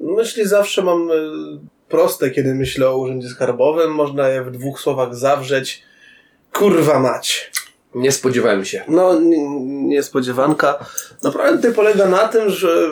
Myśli 0.00 0.46
zawsze 0.46 0.82
mam 0.82 1.10
y, 1.10 1.14
proste, 1.88 2.30
kiedy 2.30 2.54
myślę 2.54 2.88
o 2.88 2.96
Urzędzie 2.98 3.28
Skarbowym. 3.28 3.94
Można 3.94 4.28
je 4.28 4.42
w 4.44 4.50
dwóch 4.50 4.80
słowach 4.80 5.14
zawrzeć. 5.14 5.82
Kurwa 6.58 6.98
mać. 6.98 7.50
Nie 7.94 8.12
spodziewałem 8.12 8.64
się. 8.64 8.84
No, 8.88 9.20
niespodziewanka. 9.88 10.86
Naprawdę 11.22 11.56
tutaj 11.56 11.72
polega 11.74 12.06
na 12.06 12.28
tym, 12.28 12.50
że, 12.50 12.88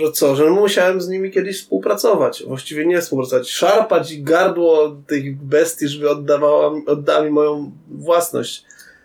że 0.00 0.12
co, 0.12 0.36
że 0.36 0.50
musiałem 0.50 1.00
z 1.00 1.08
nimi 1.08 1.30
kiedyś 1.30 1.60
współpracować. 1.60 2.42
Właściwie 2.46 2.86
nie 2.86 3.00
współpracować. 3.00 3.50
Szarpać 3.50 4.22
gardło 4.22 4.96
tych 5.06 5.36
bestii, 5.42 5.88
żeby 5.88 6.10
oddawała, 6.10 6.72
oddała 6.86 7.24
mi 7.24 7.30
moją 7.30 7.72
własność. 7.90 8.64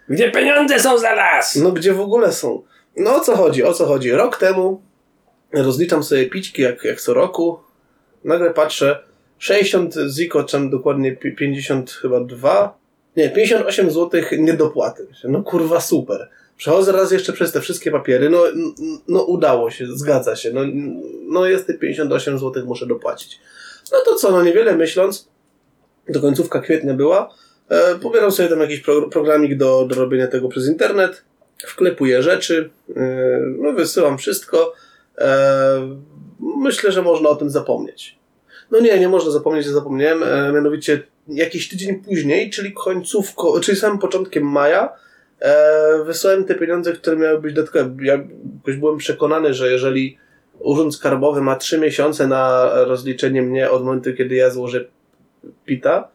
Gdzie 0.10 0.31
pieniądze 0.31 0.79
są 0.79 0.98
za 0.98 1.15
nas? 1.15 1.55
No 1.55 1.72
gdzie 1.72 1.93
w 1.93 2.00
ogóle 2.01 2.34
są? 2.34 2.62
No 2.98 3.15
o 3.15 3.19
co 3.19 3.36
chodzi? 3.36 3.63
O 3.63 3.74
co 3.74 3.86
chodzi? 3.86 4.12
Rok 4.12 4.38
temu 4.38 4.81
rozliczam 5.53 6.03
sobie 6.03 6.25
pićki 6.25 6.62
jak, 6.62 6.84
jak 6.84 7.01
co 7.01 7.13
roku. 7.13 7.60
Nagle 8.24 8.53
patrzę 8.53 9.03
60 9.38 9.95
ziko, 10.10 10.43
czym 10.43 10.69
dokładnie 10.69 11.12
pi- 11.15 11.36
50 11.36 11.91
chyba 11.91 12.19
2. 12.19 12.84
Nie, 13.17 13.29
58 13.29 13.91
zł 13.91 14.22
niedopłaty. 14.38 15.07
No 15.24 15.43
kurwa 15.43 15.81
super. 15.81 16.29
Przechodzę 16.57 16.91
raz 16.91 17.12
jeszcze 17.12 17.34
przez 17.34 17.51
te 17.51 17.62
wszystkie 17.62 17.91
papiery. 17.91 18.29
No, 18.29 18.43
no 19.07 19.24
udało 19.24 19.72
się, 19.72 19.88
zgadza 19.88 20.36
się. 20.36 20.53
No, 20.53 20.62
no 21.27 21.45
jest 21.45 21.67
te 21.67 21.74
58 21.74 22.39
zł 22.39 22.65
muszę 22.65 22.86
dopłacić. 22.86 23.39
No 23.91 23.98
to 24.05 24.15
co, 24.15 24.31
no 24.31 24.43
niewiele 24.43 24.75
myśląc, 24.75 25.29
do 26.10 26.22
końcówka 26.22 26.60
kwietnia 26.60 26.93
była, 26.93 27.34
e, 27.69 27.95
pobieram 27.95 28.31
sobie 28.31 28.50
tam 28.50 28.60
jakiś 28.60 28.79
pro, 28.79 29.10
programik 29.10 29.57
do, 29.57 29.86
do 29.86 29.95
robienia 29.95 30.27
tego 30.27 30.50
przez 30.50 30.67
internet, 30.67 31.24
wklepuję 31.67 32.24
rzeczy, 32.24 32.69
e, 32.95 33.39
no 33.57 33.74
wysyłam 33.74 34.17
wszystko. 34.17 34.74
E, 35.17 35.98
myślę, 36.57 36.91
że 36.91 37.01
można 37.01 37.29
o 37.29 37.36
tym 37.36 37.50
zapomnieć. 37.50 38.14
No 38.72 38.79
nie, 38.79 39.00
nie 39.00 39.10
można 39.10 39.31
zapomnieć, 39.31 39.65
że 39.65 39.74
zapomniałem. 39.74 40.24
E, 40.24 40.51
mianowicie 40.53 41.03
jakiś 41.27 41.69
tydzień 41.69 41.95
później, 42.00 42.50
czyli 42.50 42.74
końcówko, 42.74 43.60
czyli 43.60 43.77
samym 43.77 44.00
początkiem 44.00 44.43
maja, 44.51 44.89
e, 45.39 46.03
wysłałem 46.03 46.45
te 46.45 46.55
pieniądze, 46.55 46.93
które 46.93 47.17
miały 47.17 47.41
być 47.41 47.53
dodatkowe. 47.53 47.95
Ja 48.01 48.13
jakoś 48.57 48.75
byłem 48.77 48.98
przekonany, 48.98 49.53
że 49.53 49.72
jeżeli 49.72 50.17
Urząd 50.60 50.95
Skarbowy 50.95 51.41
ma 51.41 51.55
trzy 51.55 51.77
miesiące 51.77 52.27
na 52.27 52.69
rozliczenie 52.86 53.41
mnie 53.41 53.72
od 53.72 53.84
momentu, 53.84 54.13
kiedy 54.13 54.36
ja 54.36 54.50
złożę 54.50 54.86
PITA, 55.65 56.07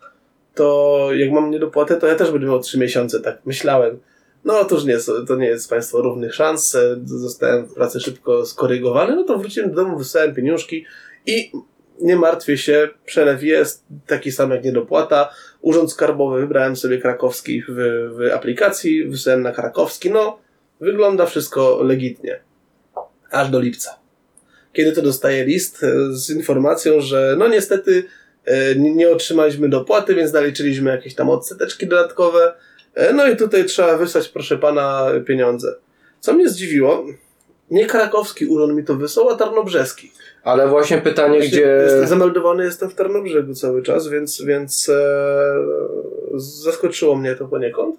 to 0.55 1.09
jak 1.15 1.33
mam 1.33 1.51
niedopłatę, 1.51 1.97
to 1.97 2.07
ja 2.07 2.15
też 2.15 2.31
będę 2.31 2.47
miał 2.47 2.61
trzy 2.61 2.79
miesiące, 2.79 3.21
tak 3.21 3.39
myślałem. 3.47 3.99
No 4.45 4.61
otóż 4.61 4.85
nie, 4.85 4.99
to 5.29 5.37
nie 5.37 5.47
jest 5.47 5.71
państwo 5.71 6.03
równych 6.03 6.35
szans. 6.35 6.75
E, 6.75 6.97
Zostałem 7.05 7.67
w 7.67 7.75
pracy 7.75 8.01
szybko 8.01 8.47
skorygowany, 8.47 9.17
no 9.17 9.25
to 9.25 9.39
wróciłem 9.39 9.71
do 9.71 9.77
domu, 9.77 9.99
wysłałem 9.99 10.35
pieniążki 10.35 10.85
i 11.27 11.53
nie 12.01 12.17
martwię 12.17 12.59
się, 12.59 12.89
przelew 13.07 13.43
jest 13.43 13.85
taki 14.07 14.33
sam 14.33 14.51
jak 14.51 14.65
niedopłata. 14.65 15.35
Urząd 15.61 15.93
Skarbowy 15.93 16.41
wybrałem 16.41 16.77
sobie 16.77 16.99
krakowski 16.99 17.63
w, 17.69 17.75
w 18.17 18.33
aplikacji, 18.35 19.05
wysłałem 19.05 19.43
na 19.43 19.53
krakowski, 19.53 20.11
no 20.11 20.39
wygląda 20.81 21.27
wszystko 21.27 21.83
legitnie. 21.83 22.41
Aż 23.31 23.51
do 23.51 23.61
lipca. 23.61 23.99
Kiedy 24.73 24.93
to 24.93 25.03
dostaję 25.03 25.45
list 25.45 25.85
e, 25.85 26.13
z 26.13 26.31
informacją, 26.31 27.01
że 27.01 27.35
no 27.39 27.49
niestety 27.49 28.05
e, 28.45 28.75
nie 28.77 29.11
otrzymaliśmy 29.11 29.69
dopłaty, 29.69 30.15
więc 30.15 30.33
naliczyliśmy 30.33 30.91
jakieś 30.91 31.15
tam 31.15 31.31
odseteczki 31.31 31.87
dodatkowe. 31.87 32.55
E, 32.95 33.13
No 33.13 33.27
i 33.29 33.37
tutaj 33.37 33.65
trzeba 33.65 33.97
wysłać, 33.97 34.29
proszę 34.29 34.59
pana, 34.59 35.07
pieniądze. 35.27 35.75
Co 36.21 36.33
mnie 36.33 36.49
zdziwiło, 36.49 37.07
nie 37.71 37.87
krakowski 37.87 38.47
urząd 38.47 38.75
mi 38.75 38.85
to 38.85 38.95
wysłał, 38.95 39.29
a 39.29 39.37
tarnobrzeski. 39.37 40.13
Ale 40.43 40.69
właśnie 40.69 40.99
pytanie, 40.99 41.39
Właśnie 41.39 41.49
gdzie... 41.49 41.61
Jest, 41.61 42.09
zameldowany 42.09 42.65
jestem 42.65 42.91
w 42.91 42.95
Tarnobrzegu 42.95 43.55
cały 43.55 43.83
czas, 43.83 44.09
więc, 44.09 44.43
więc 44.43 44.89
e, 44.89 45.03
zaskoczyło 46.37 47.17
mnie 47.17 47.35
to 47.35 47.49
poniekąd. 47.49 47.97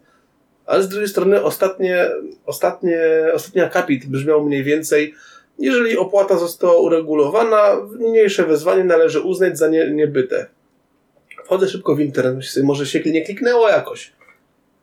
Ale 0.65 0.83
z 0.83 0.89
drugiej 0.89 1.07
strony 1.07 1.43
ostatnie, 1.43 2.11
ostatnie, 2.45 3.01
ostatni 3.33 3.61
akapit 3.61 4.05
brzmiał 4.05 4.45
mniej 4.45 4.63
więcej 4.63 5.13
jeżeli 5.61 5.97
opłata 5.97 6.37
została 6.37 6.79
uregulowana, 6.79 7.77
niniejsze 7.99 8.45
wezwanie 8.45 8.83
należy 8.83 9.21
uznać 9.21 9.57
za 9.57 9.67
nie, 9.67 9.91
niebyte. 9.91 10.45
Wchodzę 11.45 11.67
szybko 11.67 11.95
w 11.95 11.99
internet, 11.99 12.35
myślę 12.35 12.63
może 12.63 12.85
się 12.85 12.99
nie 13.05 13.25
kliknęło 13.25 13.69
jakoś. 13.69 14.11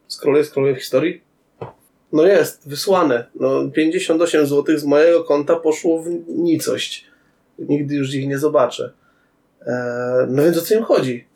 Scrolluję, 0.09 0.45
scrolluję 0.45 0.75
w 0.75 0.79
historii. 0.79 1.28
No 2.13 2.27
jest, 2.27 2.69
wysłane. 2.69 3.27
No 3.35 3.69
58 3.75 4.47
zł 4.47 4.79
z 4.79 4.85
mojego 4.85 5.25
konta 5.25 5.57
poszło 5.57 6.03
w 6.03 6.09
nicość. 6.29 7.07
Nigdy 7.59 7.95
już 7.95 8.15
ich 8.15 8.29
nie 8.29 8.39
zobaczę. 8.39 8.93
Eee, 9.67 10.27
no 10.29 10.43
więc 10.43 10.59
o 10.59 10.61
co 10.61 10.75
im 10.75 10.85
chodzi? 10.85 11.29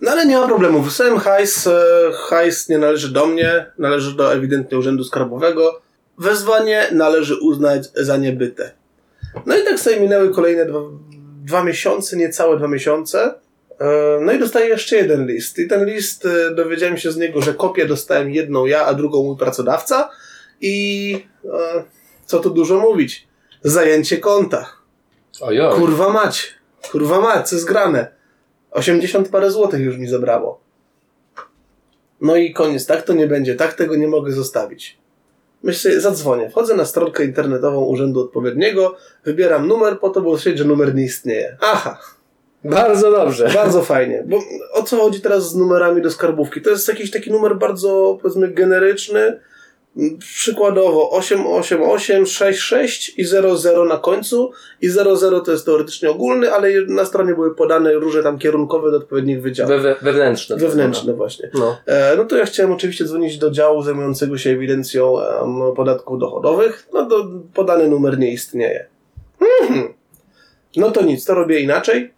No 0.00 0.10
ale 0.10 0.26
nie 0.26 0.38
ma 0.38 0.46
problemu. 0.46 0.82
Wysłałem 0.82 1.18
hajs. 1.18 1.66
E, 1.66 1.80
hajs 2.14 2.68
nie 2.68 2.78
należy 2.78 3.12
do 3.12 3.26
mnie, 3.26 3.66
należy 3.78 4.16
do 4.16 4.32
ewidentnie 4.32 4.78
Urzędu 4.78 5.04
Skarbowego. 5.04 5.80
Wezwanie 6.18 6.88
należy 6.92 7.36
uznać 7.36 7.88
za 7.94 8.16
niebyte. 8.16 8.70
No 9.46 9.56
i 9.56 9.64
tak 9.64 9.80
sobie 9.80 10.00
minęły 10.00 10.34
kolejne 10.34 10.66
dwa, 10.66 10.80
dwa 11.44 11.64
miesiące, 11.64 12.16
niecałe 12.16 12.56
dwa 12.56 12.68
miesiące. 12.68 13.34
E, 13.80 14.18
No 14.20 14.32
i 14.32 14.38
dostaję 14.38 14.68
jeszcze 14.68 14.96
jeden 14.96 15.26
list. 15.26 15.58
I 15.58 15.68
ten 15.68 15.84
list, 15.84 16.26
e, 16.26 16.54
dowiedziałem 16.54 16.96
się 16.96 17.12
z 17.12 17.16
niego, 17.16 17.42
że 17.42 17.54
kopię 17.54 17.86
dostałem 17.86 18.30
jedną 18.30 18.66
ja, 18.66 18.84
a 18.84 18.94
drugą 18.94 19.22
mój 19.22 19.36
pracodawca. 19.36 20.10
I 20.60 21.26
e, 21.44 21.84
co 22.26 22.38
tu 22.40 22.50
dużo 22.50 22.78
mówić? 22.78 23.28
Zajęcie 23.62 24.18
konta. 24.18 24.72
Ojoj. 25.40 25.74
Kurwa 25.74 26.08
mać. 26.08 26.54
Kurwa 26.90 27.20
mać, 27.20 27.48
co 27.48 27.56
jest 27.56 27.68
grane. 27.68 28.18
80 28.70 29.28
parę 29.28 29.50
złotych 29.50 29.80
już 29.80 29.96
mi 29.96 30.08
zabrało. 30.08 30.60
No 32.20 32.36
i 32.36 32.52
koniec, 32.52 32.86
tak 32.86 33.02
to 33.02 33.12
nie 33.12 33.26
będzie, 33.26 33.54
tak 33.54 33.74
tego 33.74 33.96
nie 33.96 34.08
mogę 34.08 34.32
zostawić. 34.32 34.98
Myślę, 35.62 36.00
zadzwonię. 36.00 36.50
Wchodzę 36.50 36.76
na 36.76 36.84
stronkę 36.84 37.24
internetową 37.24 37.84
urzędu 37.84 38.20
odpowiedniego, 38.20 38.96
wybieram 39.24 39.68
numer 39.68 40.00
po 40.00 40.10
to, 40.10 40.20
bo 40.20 40.30
słyszeć, 40.30 40.58
że 40.58 40.64
numer 40.64 40.94
nie 40.94 41.04
istnieje. 41.04 41.56
Aha, 41.60 41.98
Bardzo 42.64 43.10
dobrze. 43.10 43.50
bardzo 43.54 43.82
fajnie. 43.82 44.24
Bo 44.26 44.38
o 44.72 44.82
co 44.82 44.96
chodzi 44.96 45.20
teraz 45.20 45.50
z 45.50 45.56
numerami 45.56 46.02
do 46.02 46.10
skarbówki? 46.10 46.62
To 46.62 46.70
jest 46.70 46.88
jakiś 46.88 47.10
taki 47.10 47.30
numer 47.30 47.56
bardzo, 47.56 48.18
powiedzmy, 48.22 48.48
generyczny. 48.48 49.40
Przykładowo 50.18 51.10
888, 51.10 52.26
66 52.26 53.18
i 53.18 53.24
00 53.24 53.84
na 53.84 53.96
końcu. 53.96 54.50
I 54.80 54.88
00 54.88 55.40
to 55.40 55.52
jest 55.52 55.66
teoretycznie 55.66 56.10
ogólny, 56.10 56.52
ale 56.52 56.68
na 56.86 57.04
stronie 57.04 57.34
były 57.34 57.54
podane 57.54 57.92
różne 57.94 58.22
tam 58.22 58.38
kierunkowe 58.38 58.90
do 58.90 58.96
odpowiednich 58.96 59.42
wydziałów. 59.42 59.70
We, 59.70 59.78
we, 59.78 59.96
wewnętrzne. 60.02 60.56
Wewnętrzne 60.56 61.12
właśnie. 61.12 61.50
No. 61.54 61.76
E, 61.86 62.16
no 62.16 62.24
to 62.24 62.36
ja 62.36 62.44
chciałem 62.44 62.72
oczywiście 62.72 63.04
dzwonić 63.04 63.38
do 63.38 63.50
działu 63.50 63.82
zajmującego 63.82 64.38
się 64.38 64.50
ewidencją 64.50 65.20
em, 65.20 65.74
podatków 65.76 66.18
dochodowych. 66.18 66.88
No 66.92 67.06
to 67.06 67.28
podany 67.54 67.88
numer 67.88 68.18
nie 68.18 68.32
istnieje. 68.32 68.86
Mhm. 69.62 69.94
No 70.76 70.90
to 70.90 71.02
nic, 71.02 71.24
to 71.24 71.34
robię 71.34 71.60
inaczej. 71.60 72.17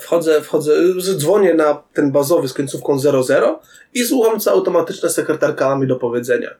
Wchodzę, 0.00 0.40
wchodzę, 0.40 0.72
dzwonię 1.00 1.54
na 1.54 1.82
ten 1.94 2.12
bazowy 2.12 2.48
z 2.48 2.52
końcówką 2.52 2.98
00 2.98 3.60
i 3.94 4.04
słucham, 4.04 4.40
co 4.40 4.50
automatyczna 4.50 5.08
sekretarka 5.08 5.68
ma 5.68 5.78
mi 5.78 5.86
do 5.86 5.96
powiedzenia. 5.96 6.50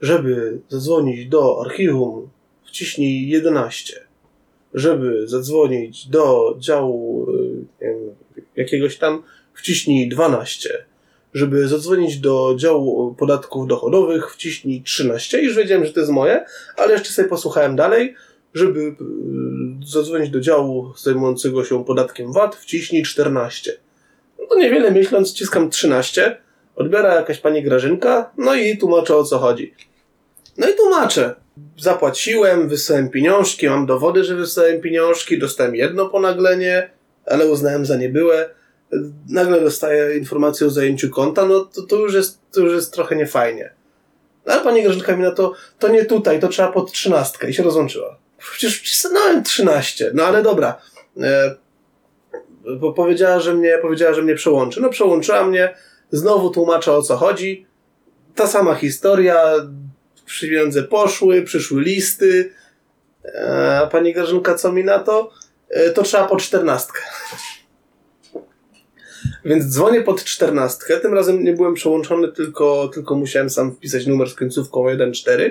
Żeby 0.00 0.60
zadzwonić 0.68 1.28
do 1.28 1.60
archiwum, 1.64 2.28
wciśnij 2.64 3.28
11. 3.28 4.00
Żeby 4.74 5.28
zadzwonić 5.28 6.06
do 6.06 6.56
działu 6.58 7.26
y, 7.30 7.64
wiem, 7.80 7.96
jakiegoś 8.56 8.98
tam, 8.98 9.22
wciśnij 9.54 10.08
12. 10.08 10.84
Żeby 11.34 11.68
zadzwonić 11.68 12.18
do 12.18 12.54
działu 12.58 13.14
podatków 13.14 13.66
dochodowych, 13.66 14.34
wciśnij 14.34 14.82
13. 14.82 15.42
Już 15.42 15.56
wiedziałem, 15.56 15.84
że 15.84 15.92
to 15.92 16.00
jest 16.00 16.12
moje, 16.12 16.44
ale 16.76 16.92
jeszcze 16.92 17.12
sobie 17.12 17.28
posłuchałem 17.28 17.76
dalej. 17.76 18.14
Żeby 18.54 18.80
y, 18.80 18.94
zadzwonić 19.86 20.30
do 20.30 20.40
działu 20.40 20.92
zajmującego 21.02 21.64
się 21.64 21.84
podatkiem 21.84 22.32
VAT, 22.32 22.56
wciśnij 22.56 23.02
14. 23.02 23.72
No 24.50 24.56
niewiele 24.56 24.90
myśląc, 24.90 25.30
wciskam 25.30 25.70
13. 25.70 26.36
Odbiera 26.76 27.14
jakaś 27.14 27.38
pani 27.38 27.62
Grażynka, 27.62 28.30
no 28.38 28.54
i 28.54 28.78
tłumaczę 28.78 29.16
o 29.16 29.24
co 29.24 29.38
chodzi. 29.38 29.74
No 30.58 30.68
i 30.68 30.74
tłumaczę. 30.74 31.34
Zapłaciłem, 31.78 32.68
wysłałem 32.68 33.10
pieniążki, 33.10 33.68
mam 33.68 33.86
dowody, 33.86 34.24
że 34.24 34.36
wysłałem 34.36 34.80
pieniążki, 34.80 35.38
dostałem 35.38 35.74
jedno 35.74 36.08
ponaglenie, 36.08 36.90
ale 37.26 37.46
uznałem 37.46 37.86
za 37.86 37.96
niebyłe. 37.96 38.50
Nagle 39.28 39.60
dostaję 39.60 40.18
informację 40.18 40.66
o 40.66 40.70
zajęciu 40.70 41.10
konta, 41.10 41.46
no 41.46 41.60
to, 41.60 41.82
to, 41.82 41.96
już, 41.96 42.14
jest, 42.14 42.38
to 42.52 42.60
już 42.60 42.72
jest 42.72 42.92
trochę 42.92 43.16
niefajnie. 43.16 43.70
No, 44.46 44.52
ale 44.52 44.62
pani 44.62 44.82
Grażynka 44.82 45.16
mi 45.16 45.22
na 45.22 45.30
to, 45.30 45.52
to 45.78 45.88
nie 45.88 46.04
tutaj, 46.04 46.40
to 46.40 46.48
trzeba 46.48 46.72
pod 46.72 46.92
trzynastkę 46.92 47.50
i 47.50 47.54
się 47.54 47.62
rozłączyła. 47.62 48.18
Przecież 48.40 48.80
wcisnąłem 48.80 49.44
13, 49.44 50.10
no 50.14 50.24
ale 50.24 50.42
dobra. 50.42 50.78
E, 51.20 51.54
bo 52.76 52.92
powiedziała, 52.92 53.40
że 53.40 53.54
mnie, 53.54 53.78
powiedziała, 53.82 54.14
że 54.14 54.22
mnie 54.22 54.34
przełączy. 54.34 54.80
No 54.80 54.88
przełączyła 54.88 55.44
mnie, 55.44 55.74
znowu 56.10 56.50
tłumaczę 56.50 56.92
o 56.92 57.02
co 57.02 57.16
chodzi. 57.16 57.66
Ta 58.34 58.46
sama 58.46 58.74
historia, 58.74 59.52
pieniądze 60.40 60.82
poszły, 60.82 61.42
przyszły 61.42 61.82
listy. 61.82 62.52
E, 63.24 63.88
pani 63.92 64.14
Grażynka, 64.14 64.54
co 64.54 64.72
mi 64.72 64.84
na 64.84 64.98
to? 64.98 65.30
E, 65.68 65.90
to 65.90 66.02
trzeba 66.02 66.26
po 66.26 66.36
czternastkę. 66.36 67.00
Więc 69.44 69.64
dzwonię 69.64 70.02
pod 70.02 70.24
czternastkę. 70.24 70.96
Tym 70.96 71.14
razem 71.14 71.44
nie 71.44 71.52
byłem 71.52 71.74
przełączony, 71.74 72.32
tylko, 72.32 72.90
tylko 72.94 73.14
musiałem 73.14 73.50
sam 73.50 73.76
wpisać 73.76 74.06
numer 74.06 74.30
z 74.30 74.34
końcówką 74.34 74.80
1.4. 74.80 75.50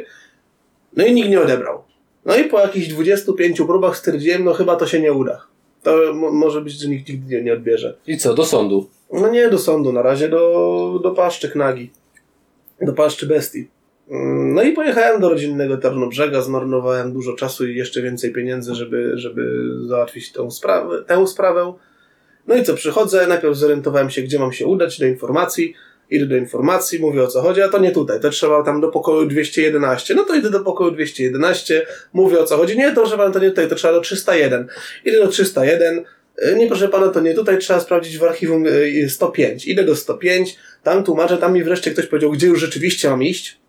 No 0.93 1.05
i 1.05 1.13
nikt 1.13 1.29
nie 1.29 1.41
odebrał. 1.41 1.88
No 2.29 2.37
i 2.37 2.43
po 2.43 2.59
jakichś 2.59 2.87
25 2.87 3.57
próbach 3.57 3.97
stwierdziłem, 3.97 4.43
no 4.43 4.53
chyba 4.53 4.75
to 4.75 4.87
się 4.87 4.99
nie 4.99 5.13
uda. 5.13 5.41
To 5.83 6.13
może 6.13 6.61
być, 6.61 6.73
że 6.73 6.89
nikt 6.89 7.09
nigdy 7.09 7.43
nie, 7.43 7.53
odbierze. 7.53 7.97
I 8.07 8.17
co, 8.17 8.33
do 8.33 8.45
sądu? 8.45 8.89
No 9.13 9.29
nie 9.29 9.49
do 9.49 9.57
sądu, 9.57 9.93
na 9.93 10.01
razie 10.01 10.29
do, 10.29 10.99
do 11.03 11.11
paszczy 11.11 11.49
Knagi. 11.49 11.91
Do 12.81 12.93
paszczy 12.93 13.27
bestii. 13.27 13.67
Mm, 14.09 14.53
No 14.53 14.63
i 14.63 14.71
pojechałem 14.71 15.21
do 15.21 15.29
rodzinnego 15.29 15.77
Tarnobrzega, 15.77 16.41
zmarnowałem 16.41 17.13
dużo 17.13 17.33
czasu 17.33 17.67
i 17.67 17.75
jeszcze 17.75 18.01
więcej 18.01 18.33
pieniędzy, 18.33 18.75
żeby, 18.75 19.11
żeby 19.15 19.71
załatwić 19.87 20.31
tą 20.31 20.51
sprawę, 20.51 21.03
tę 21.07 21.27
sprawę. 21.27 21.73
No 22.47 22.55
i 22.55 22.63
co, 22.63 22.73
przychodzę, 22.73 23.27
najpierw 23.27 23.55
zorientowałem 23.57 24.09
się, 24.09 24.21
gdzie 24.21 24.39
mam 24.39 24.53
się 24.53 24.67
udać, 24.67 24.99
do 24.99 25.05
informacji. 25.05 25.73
Idę 26.09 26.25
do 26.25 26.35
informacji, 26.35 26.99
mówię 26.99 27.23
o 27.23 27.27
co 27.27 27.41
chodzi, 27.41 27.61
a 27.61 27.69
to 27.69 27.79
nie 27.79 27.91
tutaj, 27.91 28.19
to 28.19 28.29
trzeba 28.29 28.63
tam 28.63 28.81
do 28.81 28.87
pokoju 28.87 29.25
211. 29.25 30.15
No 30.15 30.23
to 30.23 30.35
idę 30.35 30.49
do 30.49 30.59
pokoju 30.59 30.91
211, 30.91 31.85
mówię 32.13 32.39
o 32.39 32.43
co 32.43 32.57
chodzi. 32.57 32.77
Nie, 32.77 32.89
to 32.89 33.01
proszę 33.01 33.17
pana, 33.17 33.31
to 33.31 33.39
nie 33.39 33.49
tutaj, 33.49 33.69
to 33.69 33.75
trzeba 33.75 33.93
do 33.93 34.01
301. 34.01 34.67
Idę 35.05 35.19
do 35.19 35.27
301, 35.27 36.05
E, 36.41 36.55
nie 36.55 36.67
proszę 36.67 36.89
pana, 36.89 37.07
to 37.07 37.19
nie 37.19 37.33
tutaj, 37.33 37.57
trzeba 37.57 37.79
sprawdzić 37.79 38.17
w 38.17 38.23
archiwum 38.23 38.65
e, 39.05 39.09
105. 39.09 39.67
Idę 39.67 39.83
do 39.83 39.95
105, 39.95 40.57
tam 40.83 41.03
tłumaczę, 41.03 41.37
tam 41.37 41.53
mi 41.53 41.63
wreszcie 41.63 41.91
ktoś 41.91 42.05
powiedział, 42.05 42.31
gdzie 42.31 42.47
już 42.47 42.59
rzeczywiście 42.59 43.09
mam 43.09 43.23
iść. 43.23 43.59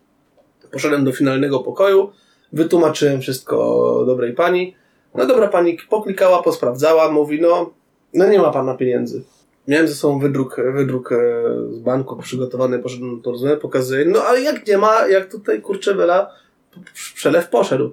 Poszedłem 0.71 1.05
do 1.05 1.11
finalnego 1.11 1.59
pokoju, 1.59 2.11
wytłumaczyłem 2.53 3.21
wszystko 3.21 4.03
dobrej 4.07 4.33
pani. 4.33 4.75
No 5.15 5.25
dobra 5.25 5.47
pani 5.47 5.77
poklikała, 5.89 6.43
posprawdzała, 6.43 7.11
mówi, 7.11 7.41
no, 7.41 7.73
no 8.13 8.27
nie 8.27 8.39
ma 8.39 8.51
pana 8.51 8.73
pieniędzy. 8.73 9.23
Miałem 9.67 9.87
ze 9.87 9.95
sobą 9.95 10.19
wydruk, 10.19 10.55
wydruk 10.73 11.11
e, 11.11 11.15
z 11.71 11.79
banku 11.79 12.17
przygotowany, 12.17 12.79
poszedłem 12.79 13.21
na 13.43 13.55
pokazuję, 13.55 14.05
no 14.05 14.23
ale 14.23 14.41
jak 14.41 14.67
nie 14.67 14.77
ma, 14.77 15.07
jak 15.07 15.31
tutaj 15.31 15.61
kurczę 15.61 15.93
wela, 15.95 16.31
przelew 17.15 17.49
poszedł. 17.49 17.91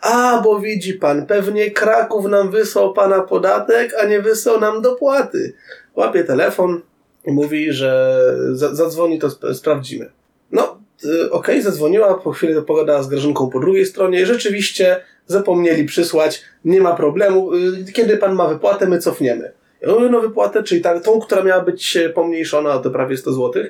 A, 0.00 0.40
bo 0.44 0.60
widzi 0.60 0.94
pan, 0.94 1.26
pewnie 1.26 1.70
Kraków 1.70 2.26
nam 2.26 2.50
wysłał 2.50 2.92
pana 2.92 3.20
podatek, 3.20 3.94
a 4.02 4.04
nie 4.06 4.22
wysłał 4.22 4.60
nam 4.60 4.82
dopłaty. 4.82 5.52
Łapie 5.96 6.24
telefon 6.24 6.80
i 7.24 7.32
mówi, 7.32 7.72
że 7.72 8.20
za- 8.52 8.74
zadzwoni, 8.74 9.18
to 9.18 9.26
sp- 9.34 9.54
sprawdzimy. 9.54 10.10
No, 10.52 10.78
y, 11.04 11.30
okej, 11.30 11.62
zadzwoniła, 11.62 12.14
po 12.14 12.30
chwili 12.32 12.54
pogadała 12.66 13.02
z 13.02 13.08
Grażynką 13.08 13.50
po 13.50 13.60
drugiej 13.60 13.86
stronie 13.86 14.20
i 14.20 14.26
rzeczywiście 14.26 15.00
zapomnieli 15.26 15.84
przysłać, 15.84 16.42
nie 16.64 16.80
ma 16.80 16.96
problemu, 16.96 17.54
y, 17.54 17.92
kiedy 17.92 18.16
pan 18.16 18.34
ma 18.34 18.48
wypłatę, 18.48 18.88
my 18.88 18.98
cofniemy. 18.98 19.52
Ja 19.82 19.92
mówię, 19.92 20.08
no 20.08 20.20
wypłatę, 20.20 20.62
czyli 20.62 20.80
ta, 20.80 21.00
tą, 21.00 21.20
która 21.20 21.42
miała 21.42 21.64
być 21.64 21.96
e, 21.96 22.08
pomniejszona 22.08 22.74
o 22.74 22.78
te 22.78 22.90
prawie 22.90 23.16
100 23.16 23.32
zł. 23.32 23.62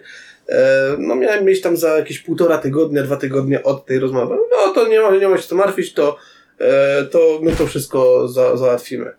E, 0.48 0.96
no 0.98 1.14
miałem 1.14 1.44
mieć 1.44 1.60
tam 1.60 1.76
za 1.76 1.96
jakieś 1.96 2.18
półtora 2.18 2.58
tygodnia, 2.58 3.02
dwa 3.02 3.16
tygodnie 3.16 3.62
od 3.62 3.86
tej 3.86 3.98
rozmowy. 3.98 4.36
No 4.50 4.72
to 4.72 4.88
nie 4.88 5.00
ma, 5.00 5.10
nie 5.10 5.28
ma 5.28 5.36
się 5.36 5.48
co 5.48 5.56
martwić, 5.56 5.92
to, 5.94 6.16
e, 6.58 7.04
to 7.04 7.18
my 7.42 7.52
to 7.52 7.66
wszystko 7.66 8.28
za, 8.28 8.56
załatwimy. 8.56 9.12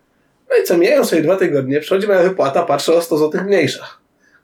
No 0.49 0.55
i 0.63 0.63
co, 0.63 0.77
mijają 0.77 1.05
sobie 1.05 1.21
dwa 1.21 1.35
tygodnie, 1.35 1.79
przychodzi 1.79 2.07
moja 2.07 2.23
wypłata, 2.23 2.63
patrzę 2.63 2.93
o 2.93 3.01
100 3.01 3.17
zł 3.17 3.43
mniejsza. 3.43 3.87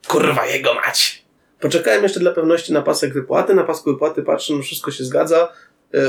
Kurwa 0.07 0.45
jego 0.45 0.73
mać! 0.73 1.25
Poczekałem 1.59 2.03
jeszcze 2.03 2.19
dla 2.19 2.31
pewności 2.31 2.73
na 2.73 2.81
pasek 2.81 3.13
wypłaty, 3.13 3.53
na 3.53 3.63
pasku 3.63 3.91
wypłaty 3.91 4.23
patrzę, 4.23 4.53
no 4.53 4.61
wszystko 4.61 4.91
się 4.91 5.03
zgadza, 5.03 5.53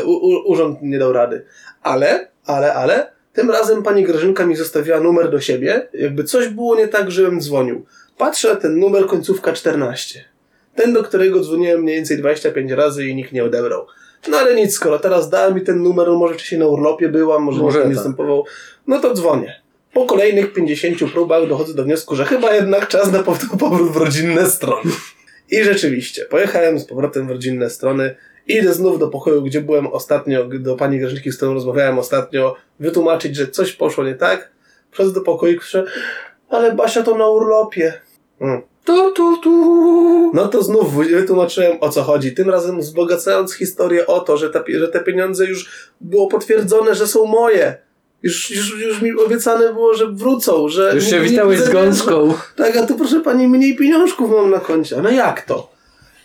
u, 0.05 0.11
u, 0.11 0.53
urząd 0.53 0.83
nie 0.83 0.99
dał 0.99 1.13
rady. 1.13 1.45
Ale, 1.83 2.29
ale, 2.47 2.75
ale, 2.75 3.13
tym 3.39 3.51
razem 3.51 3.83
pani 3.83 4.05
Grażynka 4.05 4.47
mi 4.47 4.57
zostawiła 4.57 5.01
numer 5.01 5.31
do 5.31 5.41
siebie, 5.41 5.89
jakby 5.95 6.25
coś 6.25 6.49
było 6.49 6.77
nie 6.77 6.89
tak, 6.89 7.11
żebym 7.11 7.41
dzwonił. 7.41 7.87
Patrzę, 8.17 8.57
ten 8.57 8.79
numer 8.79 9.07
końcówka 9.07 9.53
14. 9.53 10.25
Ten, 10.75 10.93
do 10.93 11.03
którego 11.03 11.41
dzwoniłem 11.41 11.83
mniej 11.83 11.97
więcej 11.97 12.19
25 12.19 12.71
razy 12.71 13.07
i 13.07 13.15
nikt 13.15 13.33
nie 13.33 13.45
odebrał. 13.45 13.87
No 14.29 14.39
ale 14.39 14.55
nic, 14.55 14.75
skoro 14.75 14.99
teraz 14.99 15.31
dała 15.31 15.51
mi 15.51 15.61
ten 15.61 15.83
numer, 15.83 16.09
może 16.09 16.35
wcześniej 16.35 16.61
na 16.61 16.67
urlopie 16.67 17.09
byłam, 17.09 17.43
może, 17.43 17.61
Może 17.61 17.79
nie 17.79 17.85
tak. 17.85 17.95
występował, 17.95 18.45
no 18.87 19.01
to 19.01 19.15
dzwonię. 19.15 19.61
Po 19.93 20.07
kolejnych 20.07 20.53
50 20.53 21.13
próbach 21.13 21.49
dochodzę 21.49 21.75
do 21.75 21.85
wniosku, 21.85 22.17
że 22.17 22.25
chyba 22.25 22.55
jednak 22.55 22.89
czas 22.89 23.13
na 23.13 23.23
powrót 23.59 23.93
w 23.93 23.97
rodzinne 23.97 24.51
strony. 24.51 24.91
I 25.51 25.65
rzeczywiście, 25.65 26.25
pojechałem 26.25 26.79
z 26.79 26.85
powrotem 26.85 27.27
w 27.27 27.31
rodzinne 27.31 27.71
strony, 27.71 28.15
idę 28.49 28.75
znów 28.75 28.99
do 28.99 29.09
pokoju, 29.09 29.43
gdzie 29.43 29.61
byłem 29.61 29.87
ostatnio, 29.87 30.45
do 30.45 30.77
pani 30.77 30.99
Grażynki, 30.99 31.33
z 31.33 31.37
którą 31.37 31.55
rozmawiałem 31.55 31.99
ostatnio, 31.99 32.55
wytłumaczyć, 32.81 33.37
że 33.37 33.49
coś 33.49 33.73
poszło 33.73 34.05
nie 34.05 34.15
tak. 34.15 34.51
Przychodzę 34.91 35.15
do 35.15 35.21
pokoju 35.21 35.61
ale 36.49 36.73
Basia 36.73 37.03
to 37.03 37.19
na 37.19 37.27
urlopie. 37.27 38.01
Hmm. 38.39 38.63
Tu, 38.85 39.13
tu, 39.13 39.37
tu. 39.37 40.33
No 40.35 40.49
to 40.49 40.63
znów 40.63 40.95
wytłumaczyłem 40.95 41.73
o 41.81 41.89
co 41.89 42.03
chodzi. 42.03 42.33
Tym 42.33 42.51
razem 42.51 42.81
wzbogacając 42.81 43.53
historię 43.53 44.07
o 44.07 44.21
to, 44.21 44.37
że 44.37 44.51
te, 44.51 44.63
że 44.79 44.89
te 44.89 45.01
pieniądze 45.01 45.47
już 45.47 45.91
było 46.01 46.27
potwierdzone, 46.27 46.95
że 46.95 47.07
są 47.07 47.27
moje. 47.27 47.77
Już, 48.23 48.51
już, 48.51 48.81
już 48.81 49.03
mi 49.03 49.13
obiecane 49.13 49.73
było, 49.73 49.95
że 49.95 50.07
wrócą, 50.07 50.69
że... 50.69 50.93
Już 50.95 51.05
się 51.05 51.21
witałeś 51.21 51.61
z 51.61 51.71
gąską. 51.71 52.35
Tak, 52.57 52.77
a 52.77 52.87
tu 52.87 52.95
proszę 52.95 53.21
pani, 53.21 53.49
mniej 53.49 53.77
pieniążków 53.77 54.31
mam 54.31 54.51
na 54.51 54.61
koncie. 54.61 55.03
No 55.03 55.11
jak 55.11 55.43
to? 55.43 55.78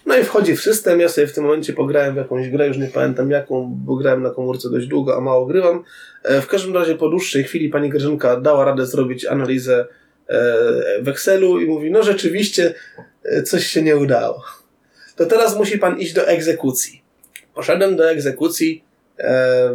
No 0.05 0.17
i 0.17 0.23
wchodzi 0.23 0.55
w 0.55 0.61
system, 0.61 0.99
ja 0.99 1.09
sobie 1.09 1.27
w 1.27 1.33
tym 1.33 1.43
momencie 1.43 1.73
pograłem 1.73 2.13
w 2.13 2.17
jakąś 2.17 2.49
grę, 2.49 2.67
już 2.67 2.77
nie 2.77 2.87
pamiętam 2.87 3.31
jaką, 3.31 3.73
bo 3.85 3.95
grałem 3.95 4.23
na 4.23 4.29
komórce 4.29 4.69
dość 4.69 4.87
długo, 4.87 5.17
a 5.17 5.21
mało 5.21 5.45
grywam. 5.45 5.83
E, 6.23 6.41
W 6.41 6.47
każdym 6.47 6.73
razie 6.73 6.95
po 6.95 7.09
dłuższej 7.09 7.43
chwili 7.43 7.69
pani 7.69 7.89
Grażynka 7.89 8.39
dała 8.39 8.65
radę 8.65 8.85
zrobić 8.85 9.25
analizę 9.25 9.85
e, 10.27 10.35
w 11.01 11.07
Excelu 11.07 11.59
i 11.61 11.65
mówi, 11.65 11.91
no 11.91 12.03
rzeczywiście 12.03 12.73
e, 13.23 13.43
coś 13.43 13.67
się 13.67 13.81
nie 13.81 13.97
udało. 13.97 14.43
To 15.15 15.25
teraz 15.25 15.57
musi 15.57 15.77
pan 15.77 15.99
iść 15.99 16.13
do 16.13 16.27
egzekucji. 16.27 17.03
Poszedłem 17.55 17.95
do 17.95 18.09
egzekucji, 18.11 18.83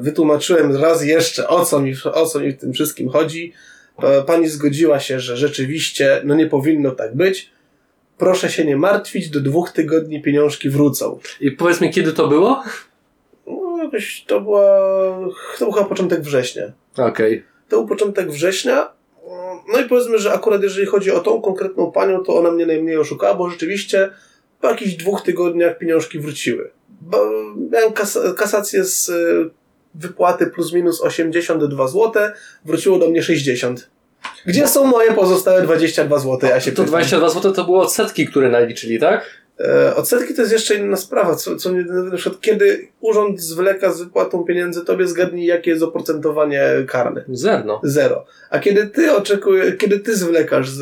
wytłumaczyłem 0.00 0.76
raz 0.76 1.04
jeszcze 1.04 1.48
o 1.48 1.64
co 1.64 1.80
mi, 1.80 1.94
o 2.12 2.26
co 2.26 2.40
mi 2.40 2.52
w 2.52 2.58
tym 2.60 2.72
wszystkim 2.72 3.08
chodzi. 3.08 3.52
Pa- 3.96 4.22
Pani 4.22 4.48
zgodziła 4.48 5.00
się, 5.00 5.20
że 5.20 5.36
rzeczywiście 5.36 6.20
no 6.24 6.34
nie 6.34 6.46
powinno 6.46 6.90
tak 6.90 7.16
być. 7.16 7.50
Proszę 8.18 8.50
się 8.50 8.64
nie 8.64 8.76
martwić, 8.76 9.31
do 9.31 9.40
dwóch 9.40 9.70
tygodni 9.70 10.22
pieniążki 10.22 10.70
wrócą. 10.70 11.18
I 11.40 11.50
powiedz 11.50 11.81
mi, 11.81 11.90
kiedy 11.90 12.12
to 12.12 12.28
było? 12.28 12.62
No, 13.46 13.85
jakoś 13.85 14.24
to 14.26 14.40
była. 14.40 14.62
To 15.59 15.64
był 15.64 15.72
chyba 15.72 15.87
początek 15.87 16.20
września. 16.20 16.72
Okej. 16.96 17.44
To 17.68 17.76
był 17.76 17.87
początek 17.87 18.31
września. 18.31 18.92
No 19.72 19.81
i 19.81 19.85
powiedzmy, 19.88 20.18
że 20.18 20.33
akurat 20.33 20.62
jeżeli 20.62 20.87
chodzi 20.87 21.11
o 21.11 21.20
tą 21.20 21.40
konkretną 21.40 21.92
panią, 21.92 22.24
to 22.24 22.37
ona 22.37 22.50
mnie 22.50 22.66
najmniej 22.66 22.96
oszukała, 22.96 23.35
bo 23.35 23.50
rzeczywiście 23.50 24.11
po 24.61 24.68
jakichś 24.68 24.92
dwóch 24.92 25.22
tygodniach 25.22 25.78
pieniążki 25.78 26.18
wróciły. 26.18 26.70
Bo 27.00 27.31
miałem 27.70 27.92
kas 27.92 28.18
kasację 28.37 28.85
z 28.85 29.09
y, 29.09 29.50
wypłaty 29.94 30.46
plus 30.46 30.72
minus 30.72 31.00
82 31.00 31.88
zł, 31.88 32.12
wróciło 32.64 32.98
do 32.98 33.11
mnie 33.11 33.22
60. 33.22 33.90
Gdzie 34.48 34.68
są 34.68 34.84
moje 34.84 35.12
pozostałe 35.12 35.62
22 35.62 36.18
zł? 36.18 36.50
Ja 36.50 36.61
się 36.61 36.70
To 36.70 36.76
pytam. 36.76 36.87
22 36.87 37.28
zł 37.28 37.52
to 37.52 37.64
było 37.64 37.82
odsetki, 37.82 38.26
które 38.26 38.48
naliczyli, 38.48 38.98
tak? 38.98 39.24
E, 39.61 39.96
odsetki 39.96 40.34
to 40.34 40.40
jest 40.40 40.52
jeszcze 40.52 40.74
inna 40.74 40.96
sprawa, 40.96 41.34
co, 41.34 41.56
co 41.56 41.72
mnie 41.72 41.84
na 41.84 42.16
przykład 42.16 42.40
kiedy 42.40 42.88
urząd 43.00 43.40
zwleka 43.40 43.92
z 43.92 44.02
wypłatą 44.02 44.44
pieniędzy, 44.44 44.84
tobie 44.84 45.06
zgadnij 45.06 45.46
jakie 45.46 45.70
jest 45.70 45.82
oprocentowanie 45.82 46.62
karne. 46.87 47.24
Zerno. 47.28 47.80
Zero. 47.84 48.24
A 48.50 48.58
kiedy 48.58 48.87
ty 48.87 49.12
oczekujesz, 49.12 49.76
kiedy 49.76 50.00
ty 50.00 50.16
zwlekasz 50.16 50.70
z, 50.70 50.80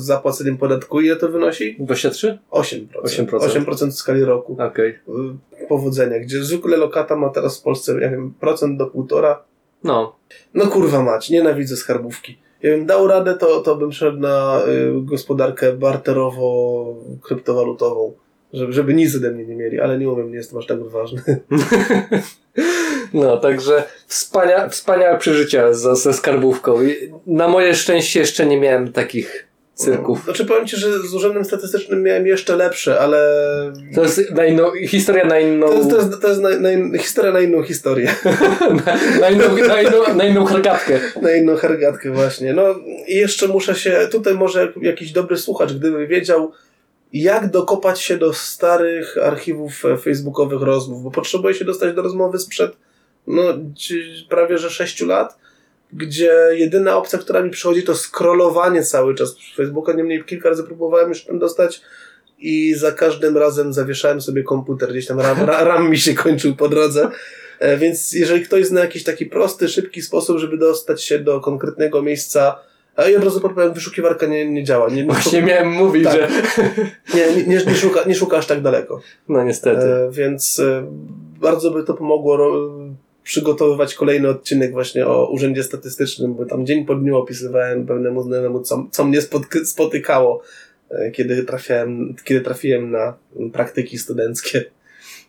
z 0.00 0.04
zapłaceniem 0.04 0.58
podatku, 0.58 1.00
ile 1.00 1.16
to 1.16 1.28
wynosi? 1.28 1.76
23? 1.80 2.38
8%. 2.50 2.86
8%. 3.04 3.26
8% 3.26 3.90
w 3.90 3.94
skali 3.94 4.24
roku. 4.24 4.56
Okej. 4.60 4.90
Y, 4.90 5.66
Powodzenia, 5.68 6.20
gdzie 6.20 6.44
zwykle 6.44 6.76
lokata 6.76 7.16
ma 7.16 7.28
teraz 7.28 7.60
w 7.60 7.62
Polsce, 7.62 7.94
nie 7.94 8.00
wiem, 8.00 8.34
procent 8.40 8.78
do 8.78 8.86
półtora. 8.86 9.42
No. 9.84 10.16
No 10.54 10.66
kurwa 10.66 11.02
mać, 11.02 11.30
nienawidzę 11.30 11.76
skarbówki. 11.76 12.38
Jakbym 12.62 12.86
dał 12.86 13.06
radę, 13.06 13.34
to, 13.34 13.60
to 13.60 13.76
bym 13.76 13.92
szedł 13.92 14.18
na 14.18 14.62
y, 14.68 14.92
gospodarkę 15.02 15.72
barterowo-kryptowalutową, 15.72 18.12
żeby, 18.52 18.72
żeby 18.72 18.94
nic 18.94 19.16
ode 19.16 19.30
mnie 19.30 19.44
nie 19.44 19.56
mieli, 19.56 19.80
ale 19.80 19.98
nie 19.98 20.10
umiem, 20.10 20.30
nie 20.30 20.36
jestem 20.36 20.58
aż 20.58 20.66
tak 20.66 20.88
ważny. 20.88 21.22
No, 23.14 23.36
także 23.36 23.84
wspania 24.06 24.68
wspaniałe 24.68 25.18
przeżycia 25.18 25.72
ze, 25.72 25.96
ze 25.96 26.12
skarbówką. 26.12 26.78
Na 27.26 27.48
moje 27.48 27.74
szczęście 27.74 28.20
jeszcze 28.20 28.46
nie 28.46 28.60
miałem 28.60 28.92
takich 28.92 29.47
cyrków. 29.78 30.24
Znaczy 30.24 30.44
powiem 30.44 30.66
Ci, 30.66 30.76
że 30.76 30.98
z 30.98 31.14
urzędem 31.14 31.44
statystycznym 31.44 32.02
miałem 32.02 32.26
jeszcze 32.26 32.56
lepsze, 32.56 33.00
ale... 33.00 33.18
To 33.94 34.02
jest 34.02 34.30
na 34.30 34.44
inną, 34.44 34.72
historia 34.86 35.24
na 35.24 35.40
inną, 35.40 35.66
To 35.68 35.74
jest, 35.74 35.90
to 35.90 35.96
jest, 35.96 36.22
to 36.22 36.28
jest 36.28 36.40
na, 36.40 36.58
na, 36.58 36.72
in- 36.72 36.98
historia 36.98 37.32
na 37.32 37.40
inną 37.40 37.62
historię. 37.62 38.14
na, 38.86 39.20
na, 39.20 39.30
inną, 39.30 39.56
na, 39.68 39.82
inną, 39.82 40.14
na 40.14 40.24
inną 40.24 40.44
hergatkę. 40.44 41.00
Na 41.22 41.32
inną 41.32 41.56
hergatkę 41.56 42.10
właśnie. 42.10 42.52
No 42.52 42.62
i 43.08 43.14
jeszcze 43.14 43.48
muszę 43.48 43.74
się, 43.74 44.08
tutaj 44.10 44.34
może 44.34 44.72
jakiś 44.82 45.12
dobry 45.12 45.36
słuchacz, 45.36 45.72
gdyby 45.72 46.06
wiedział, 46.06 46.52
jak 47.12 47.50
dokopać 47.50 48.00
się 48.00 48.16
do 48.16 48.32
starych 48.32 49.18
archiwów 49.22 49.84
e, 49.84 49.96
facebookowych 49.96 50.62
rozmów, 50.62 51.02
bo 51.02 51.10
potrzebuję 51.10 51.54
się 51.54 51.64
dostać 51.64 51.94
do 51.94 52.02
rozmowy 52.02 52.38
sprzed 52.38 52.72
no, 53.28 53.42
prawie 54.28 54.58
że 54.58 54.70
6 54.70 55.00
lat, 55.00 55.38
gdzie 55.92 56.32
jedyna 56.52 56.96
opcja, 56.96 57.18
która 57.18 57.42
mi 57.42 57.50
przychodzi, 57.50 57.82
to 57.82 57.94
scrollowanie 57.94 58.82
cały 58.82 59.14
czas 59.14 59.36
Facebooka. 59.56 59.92
Niemniej 59.92 60.24
kilka 60.24 60.48
razy 60.48 60.64
próbowałem 60.64 61.08
już 61.08 61.24
tam 61.24 61.38
dostać 61.38 61.80
i 62.38 62.74
za 62.74 62.92
każdym 62.92 63.36
razem 63.36 63.72
zawieszałem 63.72 64.20
sobie 64.20 64.42
komputer, 64.42 64.90
gdzieś 64.90 65.06
tam 65.06 65.20
RAM, 65.20 65.40
ra- 65.42 65.64
RAM 65.70 65.90
mi 65.90 65.98
się 65.98 66.14
kończył 66.14 66.56
po 66.56 66.68
drodze. 66.68 67.08
E, 67.58 67.76
Więc 67.76 68.12
jeżeli 68.12 68.42
ktoś 68.44 68.66
zna 68.66 68.80
jakiś 68.80 69.04
taki 69.04 69.26
prosty, 69.26 69.68
szybki 69.68 70.02
sposób, 70.02 70.38
żeby 70.38 70.58
dostać 70.58 71.02
się 71.02 71.18
do 71.18 71.40
konkretnego 71.40 72.02
miejsca, 72.02 72.58
a 72.96 73.08
i 73.08 73.16
od 73.16 73.24
razu 73.24 73.40
podpowiem, 73.40 73.72
wyszukiwarka 73.72 74.26
nie, 74.26 74.50
nie 74.50 74.64
działa. 74.64 74.88
Nie, 74.88 74.96
nie, 74.96 75.04
Właśnie 75.04 75.42
miałem 75.42 75.68
mówić, 75.70 76.04
Tak. 76.04 76.14
że... 76.14 76.28
nie, 77.14 77.42
nie, 77.46 77.46
nie, 77.64 77.74
szuka, 77.74 78.04
nie 78.06 78.14
szuka 78.14 78.36
aż 78.36 78.46
tak 78.46 78.62
daleko. 78.62 79.00
No 79.28 79.44
niestety. 79.44 79.82
E, 79.82 80.10
więc 80.10 80.58
e, 80.58 80.86
bardzo 81.40 81.70
by 81.70 81.84
to 81.84 81.94
pomogło 81.94 82.36
przygotowywać 83.28 83.94
kolejny 83.94 84.28
odcinek 84.28 84.72
właśnie 84.72 85.06
o 85.06 85.30
Urzędzie 85.30 85.62
Statystycznym, 85.62 86.34
bo 86.34 86.46
tam 86.46 86.66
dzień 86.66 86.84
po 86.84 86.94
dniu 86.94 87.16
opisywałem 87.16 87.86
pewnemu 87.86 88.22
znajomemu, 88.22 88.60
co, 88.60 88.86
co 88.90 89.04
mnie 89.04 89.18
spotykało, 89.64 90.42
e, 90.90 91.10
kiedy 91.10 91.44
trafiałem, 91.44 92.14
kiedy 92.24 92.40
trafiłem 92.40 92.90
na 92.90 93.14
praktyki 93.52 93.98
studenckie. 93.98 94.64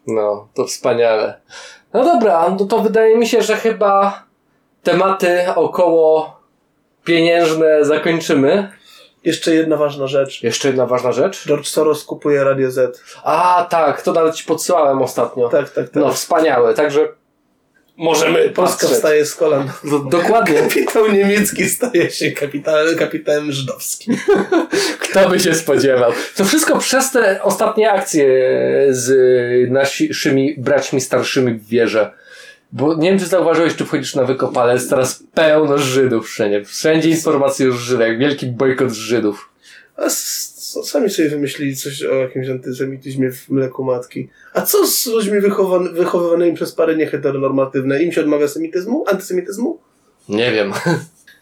No, 0.08 0.48
to 0.54 0.66
wspaniale. 0.66 1.42
No 1.94 2.04
dobra, 2.04 2.56
no 2.60 2.66
to 2.66 2.80
wydaje 2.80 3.18
mi 3.18 3.28
się, 3.28 3.42
że 3.42 3.56
chyba 3.56 4.24
tematy 4.84 5.40
około 5.56 6.40
pieniężne 7.04 7.86
zakończymy. 7.86 8.72
Jeszcze 9.26 9.56
jedna 9.56 9.78
ważna 9.78 10.08
rzecz. 10.08 10.44
Jeszcze 10.44 10.68
jedna 10.68 10.86
ważna 10.86 11.12
rzecz. 11.12 11.48
George 11.48 11.68
Soros 11.68 12.04
kupuje 12.04 12.44
Radio 12.44 12.72
Z. 12.72 13.02
A, 13.24 13.68
tak, 13.70 14.02
to 14.02 14.14
nawet 14.14 14.36
ci 14.36 14.46
podsyłałem 14.46 15.02
ostatnio. 15.02 15.50
Tak, 15.50 15.70
tak, 15.70 15.90
tak. 15.90 16.04
No, 16.04 16.12
wspaniałe, 16.12 16.74
także 16.74 17.19
możemy 18.00 18.50
Polska 18.50 18.78
patrzeć. 18.78 18.90
wstaje 18.90 19.26
z 19.26 19.36
kolan. 19.36 19.72
No, 19.84 20.00
dokładnie. 20.00 20.62
Kapitał 20.70 21.12
niemiecki 21.12 21.70
staje 21.70 22.12
się 22.12 22.32
kapitałem, 22.32 22.98
kapitałem 22.98 23.52
żydowskim. 23.52 24.18
Kto 25.00 25.30
by 25.30 25.40
się 25.40 25.56
spodziewał? 25.56 26.12
To 26.36 26.46
wszystko 26.46 26.78
przez 26.78 27.12
te 27.12 27.44
ostatnie 27.44 27.92
akcje 27.92 28.28
z 28.90 29.12
naszymi 29.72 30.56
braćmi 30.58 31.02
starszymi 31.02 31.54
w 31.54 31.68
wierze. 31.68 32.12
Bo 32.72 32.96
nie 32.96 33.10
wiem, 33.10 33.20
czy 33.20 33.26
zauważyłeś, 33.26 33.76
czy 33.76 33.86
wchodzisz 33.86 34.16
na 34.16 34.24
wykopalec, 34.24 34.90
teraz 34.90 35.24
pełno 35.34 35.78
Żydów 35.78 36.28
wszędzie. 36.28 36.66
Wszędzie 36.66 37.10
informacje 37.10 37.70
o 37.70 37.72
Żydach, 37.72 38.18
wielki 38.18 38.48
bojkot 38.48 38.92
Żydów. 38.92 39.50
Sami 40.84 41.10
sobie 41.10 41.30
wymyślili 41.30 41.76
coś 41.76 42.04
o 42.04 42.16
jakimś 42.16 42.50
antysemityzmie 42.50 43.32
w 43.32 43.50
mleku 43.50 43.84
matki. 43.84 44.30
A 44.54 44.62
co 44.62 44.88
z 44.88 45.06
ludźmi 45.08 45.42
wychowan- 45.42 45.94
wychowywanymi 45.94 46.54
przez 46.56 46.72
pary 46.72 46.98
nieheteronormatywne? 46.98 48.04
Im 48.04 48.12
się 48.12 48.22
odmawia 48.22 48.48
semityzmu? 48.48 49.06
Antysemityzmu? 49.08 49.80
Nie 50.30 50.52
wiem. 50.52 50.74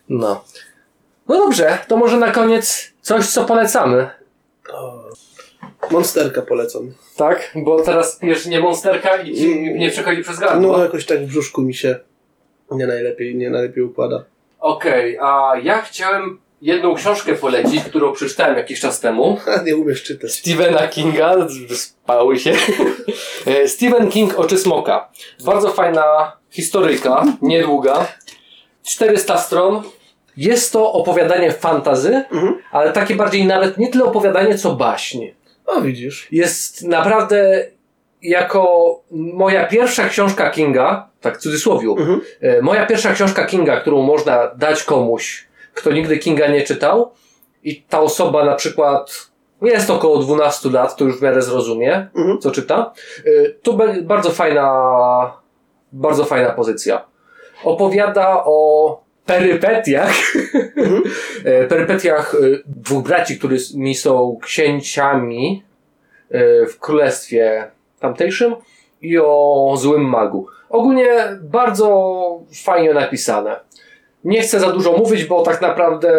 No. 0.10 0.44
No 1.28 1.38
dobrze, 1.38 1.78
to 1.88 1.98
może 1.98 2.18
na 2.18 2.32
koniec 2.32 2.94
coś, 3.02 3.28
co 3.28 3.46
polecamy. 3.46 4.10
Monsterka 5.92 6.42
polecam. 6.42 6.94
Tak? 7.18 7.52
Bo 7.56 7.82
teraz 7.82 8.16
pijesz 8.16 8.46
nie 8.46 8.60
monsterka 8.60 9.18
i 9.22 9.36
ci 9.36 9.62
nie 9.74 9.90
przechodzi 9.92 10.22
przez 10.24 10.40
No 10.40 10.48
gardło. 10.48 10.84
jakoś 10.84 11.06
tak 11.06 11.20
w 11.20 11.26
brzuszku 11.28 11.62
mi 11.62 11.74
się 11.74 12.00
nie 12.72 12.88
najlepiej, 12.88 13.36
nie 13.36 13.50
najlepiej 13.50 13.84
układa. 13.84 14.24
Okej, 14.60 15.18
a 15.22 15.54
ja 15.64 15.82
chciałem 15.82 16.40
jedną 16.62 16.96
książkę 16.96 17.34
polecić, 17.36 17.84
którą 17.84 18.14
przeczytałem 18.14 18.58
jakiś 18.58 18.80
czas 18.80 19.00
temu. 19.00 19.38
Nie 19.66 19.76
umiesz 19.76 20.04
czytać. 20.04 20.32
Stephena 20.32 20.88
Kinga, 20.88 21.36
spały 21.76 22.40
się. 22.40 22.54
E, 23.48 23.68
Stephen 23.68 24.10
King 24.10 24.40
Oczy 24.40 24.58
Smoka. 24.58 25.10
Bardzo 25.46 25.70
fajna 25.72 26.32
historyjka, 26.50 27.24
niedługa. 27.42 28.08
400 28.86 29.38
stron. 29.38 29.82
Jest 30.38 30.74
to 30.74 30.94
opowiadanie 30.94 31.52
fantazy, 31.52 32.24
Mhm. 32.32 32.58
ale 32.72 32.92
takie 32.92 33.16
bardziej 33.16 33.46
nawet 33.46 33.78
nie 33.78 33.88
tyle 33.92 34.04
opowiadanie, 34.06 34.58
co 34.58 34.76
baśń. 34.76 35.26
O 35.66 35.82
widzisz. 35.82 36.28
Jest 36.32 36.84
naprawdę 36.84 37.66
jako 38.22 38.96
moja 39.12 39.66
pierwsza 39.68 40.10
książka 40.10 40.50
Kinga, 40.50 41.10
tak 41.22 41.38
w 41.38 41.42
cudzysłowiu, 41.42 41.96
Mhm. 42.00 42.22
E, 42.42 42.62
Moja 42.62 42.86
pierwsza 42.86 43.14
książka 43.14 43.46
Kinga, 43.46 43.80
którą 43.80 44.02
można 44.02 44.48
dać 44.56 44.84
komuś, 44.84 45.47
kto 45.78 45.92
nigdy 45.92 46.18
Kinga 46.18 46.48
nie 46.48 46.62
czytał 46.62 47.12
i 47.64 47.82
ta 47.82 48.00
osoba 48.02 48.46
na 48.46 48.56
przykład 48.56 49.28
jest 49.62 49.90
około 49.90 50.18
12 50.18 50.70
lat, 50.70 50.96
to 50.96 51.06
już 51.06 51.20
w 51.20 51.22
miarę 51.22 51.42
zrozumie, 51.42 52.08
Mhm. 52.16 52.40
co 52.40 52.52
czyta. 52.52 52.94
To 53.64 53.74
be- 53.74 54.02
bardzo 54.02 54.30
fajna, 54.32 54.68
bardzo 55.92 56.26
fajna 56.26 56.50
pozycja. 56.50 57.06
Opowiada 57.64 58.44
o 58.46 59.02
perypetiach, 59.26 60.14
Mhm. 60.78 61.04
e, 61.46 61.64
perypetiach 61.74 62.36
e, 62.36 62.38
dwóch 62.66 63.04
braci, 63.04 63.38
którymi 63.40 63.96
są 63.96 64.38
księciami 64.42 65.64
w 66.70 66.80
królestwie 66.80 67.72
tamtejszym 68.00 68.56
i 69.02 69.18
o 69.20 69.74
złym 69.78 70.02
magu. 70.10 70.48
Ogólnie 70.70 71.08
bardzo 71.42 72.40
fajnie 72.64 72.94
napisane. 72.94 73.60
Nie 74.24 74.42
chcę 74.42 74.60
za 74.60 74.72
dużo 74.72 74.92
mówić, 74.92 75.26
bo 75.26 75.44
tak 75.44 75.62
naprawdę 75.62 76.10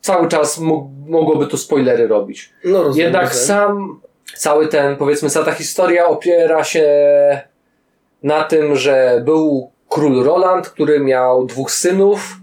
cały 0.00 0.28
czas 0.28 0.60
mogłoby 1.06 1.46
tu 1.46 1.56
spoilery 1.56 2.08
robić. 2.08 2.52
No 2.64 2.82
rozumiem. 2.82 3.06
Jednak 3.06 3.34
sam 3.34 4.00
cały 4.36 4.68
ten, 4.68 4.96
powiedzmy, 4.96 5.30
cała 5.30 5.46
ta 5.46 5.52
historia 5.52 6.06
opiera 6.06 6.64
się 6.64 6.86
na 8.22 8.44
tym, 8.44 8.76
że 8.76 9.22
był 9.24 9.70
król 9.88 10.24
Roland, 10.24 10.68
który 10.68 11.00
miał 11.00 11.46
dwóch 11.46 11.70
synów. 11.70 12.36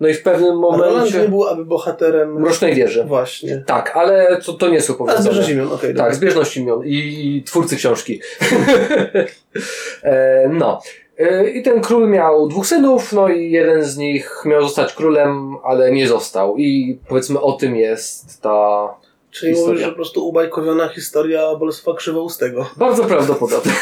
No 0.00 0.08
i 0.08 0.14
w 0.14 0.22
pewnym 0.22 0.62
Roland 0.62 0.92
momencie. 0.94 1.18
nie 1.18 1.28
był 1.28 1.48
aby 1.48 1.64
bohaterem... 1.64 2.40
Mrocznej 2.40 2.74
wieży. 2.74 3.04
Właśnie. 3.04 3.62
Tak, 3.66 3.96
ale 3.96 4.40
to, 4.46 4.52
to 4.52 4.68
nie 4.68 4.80
są 4.80 4.94
A 4.94 4.96
powiedzone. 4.96 5.22
zbierzesz 5.22 5.48
imion, 5.48 5.72
okej. 5.72 5.94
Tak, 5.94 6.14
zbieżność 6.14 6.56
imion 6.56 6.84
i, 6.84 6.96
i 7.36 7.42
twórcy 7.42 7.76
książki. 7.76 8.20
e, 10.02 10.48
no. 10.48 10.80
E, 11.22 11.50
I 11.50 11.62
ten 11.62 11.80
król 11.80 12.08
miał 12.08 12.48
dwóch 12.48 12.66
synów, 12.66 13.12
no 13.12 13.28
i 13.28 13.50
jeden 13.50 13.84
z 13.84 13.96
nich 13.96 14.42
miał 14.44 14.62
zostać 14.62 14.92
królem, 14.92 15.56
ale 15.64 15.92
nie 15.92 16.08
został. 16.08 16.56
I 16.56 16.98
powiedzmy 17.08 17.40
o 17.40 17.52
tym 17.52 17.76
jest 17.76 18.42
ta. 18.42 18.88
Czyli 19.30 19.52
historia. 19.52 19.72
mówisz, 19.72 19.84
że 19.84 19.90
po 19.90 19.96
prostu 19.96 20.28
ubajkowiona 20.28 20.88
historia 20.88 21.54
Bolesława 21.56 21.98
Krzywoustego. 21.98 22.66
Bardzo 22.76 23.04
prawdopodobne. 23.04 23.72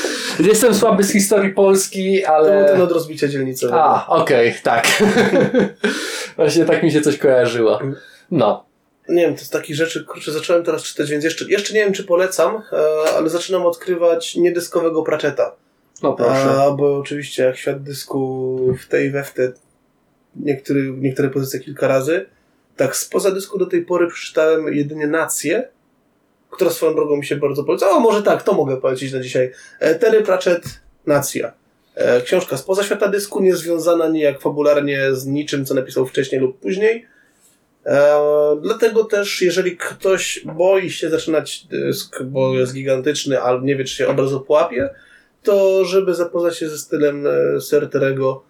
Jestem 0.50 0.74
słaby 0.74 1.02
z 1.04 1.12
historii 1.12 1.54
Polski, 1.54 2.22
To 2.26 2.42
był 2.42 2.64
ten 2.66 2.74
ale. 2.76 2.82
od 2.82 2.92
rozbicia 2.92 3.28
dzielnicy. 3.28 3.68
A, 3.72 4.06
okej, 4.08 4.54
tak. 4.62 5.02
Właśnie 6.36 6.64
tak 6.64 6.82
mi 6.82 6.92
się 6.92 7.00
coś 7.00 7.18
kojarzyło. 7.18 7.78
No. 8.30 8.64
Nie 9.08 9.22
wiem, 9.26 9.36
to 9.36 9.44
z 9.44 9.50
takich 9.50 9.76
rzeczy, 9.76 10.04
kurczę, 10.04 10.32
zacząłem 10.32 10.64
teraz 10.64 10.82
czytać, 10.82 11.10
więc 11.10 11.24
jeszcze, 11.24 11.44
jeszcze 11.48 11.74
nie 11.74 11.84
wiem, 11.84 11.92
czy 11.92 12.04
polecam, 12.04 12.62
e, 12.72 13.14
ale 13.16 13.28
zaczynam 13.28 13.66
odkrywać 13.66 14.36
niedyskowego 14.36 15.02
Pratchetta. 15.02 15.52
No 16.02 16.12
proszę. 16.12 16.62
A, 16.62 16.70
bo 16.70 16.98
oczywiście 16.98 17.42
jak 17.42 17.56
świat 17.56 17.82
dysku 17.82 18.58
w 18.80 18.86
tej 18.86 19.10
we 19.10 19.24
w 19.24 19.34
te 19.34 19.52
niektóry, 20.36 20.92
niektóre 20.98 21.30
pozycje 21.30 21.60
kilka 21.60 21.88
razy, 21.88 22.26
tak 22.76 22.96
spoza 22.96 23.30
dysku 23.30 23.58
do 23.58 23.66
tej 23.66 23.84
pory 23.84 24.06
przeczytałem 24.06 24.74
jedynie 24.74 25.06
Nację 25.06 25.68
która 26.50 26.70
swoją 26.70 26.94
drogą 26.94 27.16
mi 27.16 27.26
się 27.26 27.36
bardzo 27.36 27.64
poleca. 27.64 27.90
O, 27.90 28.00
może 28.00 28.22
tak, 28.22 28.42
to 28.42 28.52
mogę 28.52 28.76
polecić 28.76 29.12
na 29.12 29.20
dzisiaj. 29.20 29.52
E, 29.80 29.94
Terry 29.94 30.22
Pratchett, 30.22 30.80
Nacja. 31.06 31.52
E, 31.94 32.22
Książka 32.22 32.56
spoza 32.56 32.84
świata 32.84 33.08
dysku, 33.08 33.42
niezwiązana 33.42 34.08
nijak 34.08 34.40
fabularnie 34.40 35.14
z 35.14 35.26
niczym, 35.26 35.64
co 35.64 35.74
napisał 35.74 36.06
wcześniej 36.06 36.40
lub 36.40 36.60
później. 36.60 37.06
E, 37.86 38.20
dlatego 38.62 39.04
też, 39.04 39.42
jeżeli 39.42 39.76
ktoś 39.76 40.40
boi 40.44 40.90
się 40.90 41.10
zaczynać 41.10 41.66
dysk, 41.66 42.22
bo 42.22 42.54
jest 42.54 42.74
gigantyczny, 42.74 43.42
albo 43.42 43.66
nie 43.66 43.76
wie, 43.76 43.84
czy 43.84 43.94
się 43.94 44.08
od 44.08 44.18
razu 44.18 44.40
połapie, 44.40 44.90
to 45.42 45.84
żeby 45.84 46.14
zapoznać 46.14 46.58
się 46.58 46.68
ze 46.68 46.78
stylem 46.78 47.26
e, 47.26 47.60
Serterego, 47.60 48.42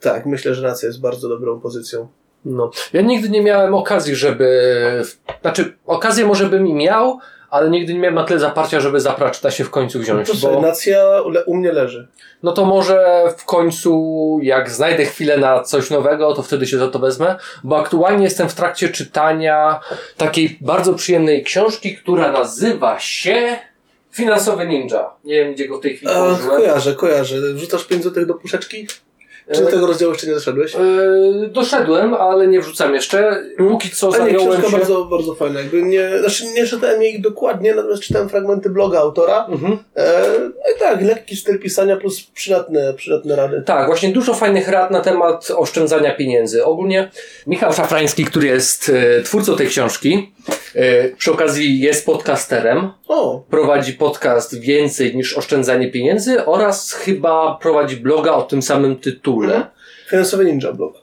tak, 0.00 0.26
myślę, 0.26 0.54
że 0.54 0.62
Nacja 0.68 0.86
jest 0.86 1.00
bardzo 1.00 1.28
dobrą 1.28 1.60
pozycją. 1.60 2.08
No. 2.44 2.70
Ja 2.92 3.00
nigdy 3.02 3.28
nie 3.30 3.42
miałem 3.42 3.74
okazji, 3.74 4.14
żeby. 4.14 4.72
Znaczy, 5.42 5.76
okazję 5.86 6.26
może 6.26 6.46
bym 6.46 6.66
i 6.66 6.74
miał, 6.74 7.18
ale 7.50 7.70
nigdy 7.70 7.94
nie 7.94 7.98
miałem 8.00 8.14
na 8.14 8.24
tyle 8.24 8.40
zaparcia, 8.40 8.80
żeby 8.80 9.00
Zapraczeta 9.00 9.50
się 9.50 9.64
w 9.64 9.70
końcu 9.70 9.98
wziąć. 9.98 10.28
To 10.28 10.34
sobie, 10.36 10.54
Bo, 10.54 10.60
Nacja 10.60 11.04
u 11.46 11.56
mnie 11.56 11.72
leży. 11.72 12.08
no 12.42 12.52
to 12.52 12.64
może 12.64 13.22
w 13.36 13.44
końcu, 13.44 14.38
jak 14.42 14.70
znajdę 14.70 15.04
chwilę 15.04 15.36
na 15.38 15.62
coś 15.62 15.90
nowego, 15.90 16.34
to 16.34 16.42
wtedy 16.42 16.66
się 16.66 16.78
za 16.78 16.88
to 16.88 16.98
wezmę, 16.98 17.36
bo 17.64 17.78
aktualnie 17.78 18.24
jestem 18.24 18.48
w 18.48 18.54
trakcie 18.54 18.88
czytania 18.88 19.80
takiej 20.16 20.58
bardzo 20.60 20.94
przyjemnej 20.94 21.44
książki, 21.44 21.96
która 21.96 22.32
nazywa 22.32 22.98
się 22.98 23.58
Finansowy 24.12 24.66
Ninja. 24.66 25.10
Nie 25.24 25.34
wiem, 25.34 25.54
gdzie 25.54 25.68
go 25.68 25.78
w 25.78 25.80
tej 25.80 25.96
chwili 25.96 26.12
położyłem. 26.12 26.48
kojarzę, 26.48 26.94
kojarzę. 26.94 27.52
Wrzucasz 27.54 27.84
5 27.84 28.02
złotych 28.02 28.26
do 28.26 28.34
puszeczki? 28.34 28.86
Czy 29.52 29.60
do 29.60 29.68
E, 29.68 29.70
tego 29.70 29.86
rozdziału 29.86 30.12
jeszcze 30.12 30.26
nie 30.26 30.34
doszedłeś? 30.34 30.74
Yy, 30.74 31.48
doszedłem, 31.48 32.14
ale 32.14 32.46
nie 32.46 32.60
wrzucam 32.60 32.94
jeszcze. 32.94 33.42
Póki 33.58 33.90
co 33.90 34.06
Ale 34.14 34.18
nie, 34.24 34.24
zająłem 34.24 34.48
książka 34.48 34.70
się... 34.70 34.76
bardzo, 34.76 35.04
bardzo 35.04 35.34
fajna. 35.34 35.60
Jakby 35.60 35.82
nie, 35.82 36.18
znaczy 36.20 36.44
nie 36.46 36.66
czytałem 36.66 37.02
jej 37.02 37.20
dokładnie, 37.20 37.74
natomiast 37.74 38.02
czytałem 38.02 38.28
fragmenty 38.28 38.70
bloga 38.70 38.98
autora. 38.98 39.46
Mhm. 39.46 39.78
E, 39.96 40.22
no 40.38 40.74
i 40.76 40.78
tak, 40.78 41.02
lekki 41.02 41.36
styl 41.36 41.58
pisania 41.58 41.96
plus 41.96 42.22
przydatne, 42.22 42.94
przydatne 42.94 43.36
rady. 43.36 43.62
Tak, 43.66 43.86
właśnie 43.86 44.12
dużo 44.12 44.34
fajnych 44.34 44.68
rad 44.68 44.90
na 44.90 45.00
temat 45.00 45.48
oszczędzania 45.56 46.14
pieniędzy. 46.14 46.64
Ogólnie 46.64 47.10
Michał 47.46 47.72
Szafrański, 47.72 48.24
który 48.24 48.46
jest 48.46 48.92
e, 49.18 49.22
twórcą 49.22 49.56
tej 49.56 49.66
książki, 49.66 50.32
e, 50.74 51.08
przy 51.08 51.32
okazji 51.32 51.80
jest 51.80 52.06
podcasterem, 52.06 52.90
O, 53.08 53.44
prowadzi 53.50 53.92
podcast 53.92 54.60
Więcej 54.60 55.16
niż 55.16 55.38
oszczędzanie 55.38 55.90
pieniędzy 55.90 56.44
oraz 56.44 56.92
chyba 56.92 57.58
prowadzi 57.62 57.96
bloga 57.96 58.32
o 58.32 58.42
tym 58.42 58.62
samym 58.62 58.96
tytule. 58.96 59.31
Mhm. 59.40 59.64
finansowy 60.10 60.44
ninja 60.44 60.72
blog. 60.72 60.94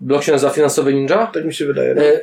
Blog 0.00 0.22
się 0.22 0.32
nazywa 0.32 0.52
Finansowy 0.52 0.94
Ninja. 0.94 1.26
Tak 1.26 1.44
mi 1.44 1.54
się 1.54 1.66
wydaje. 1.66 1.94
No. 1.94 2.02
E, 2.02 2.20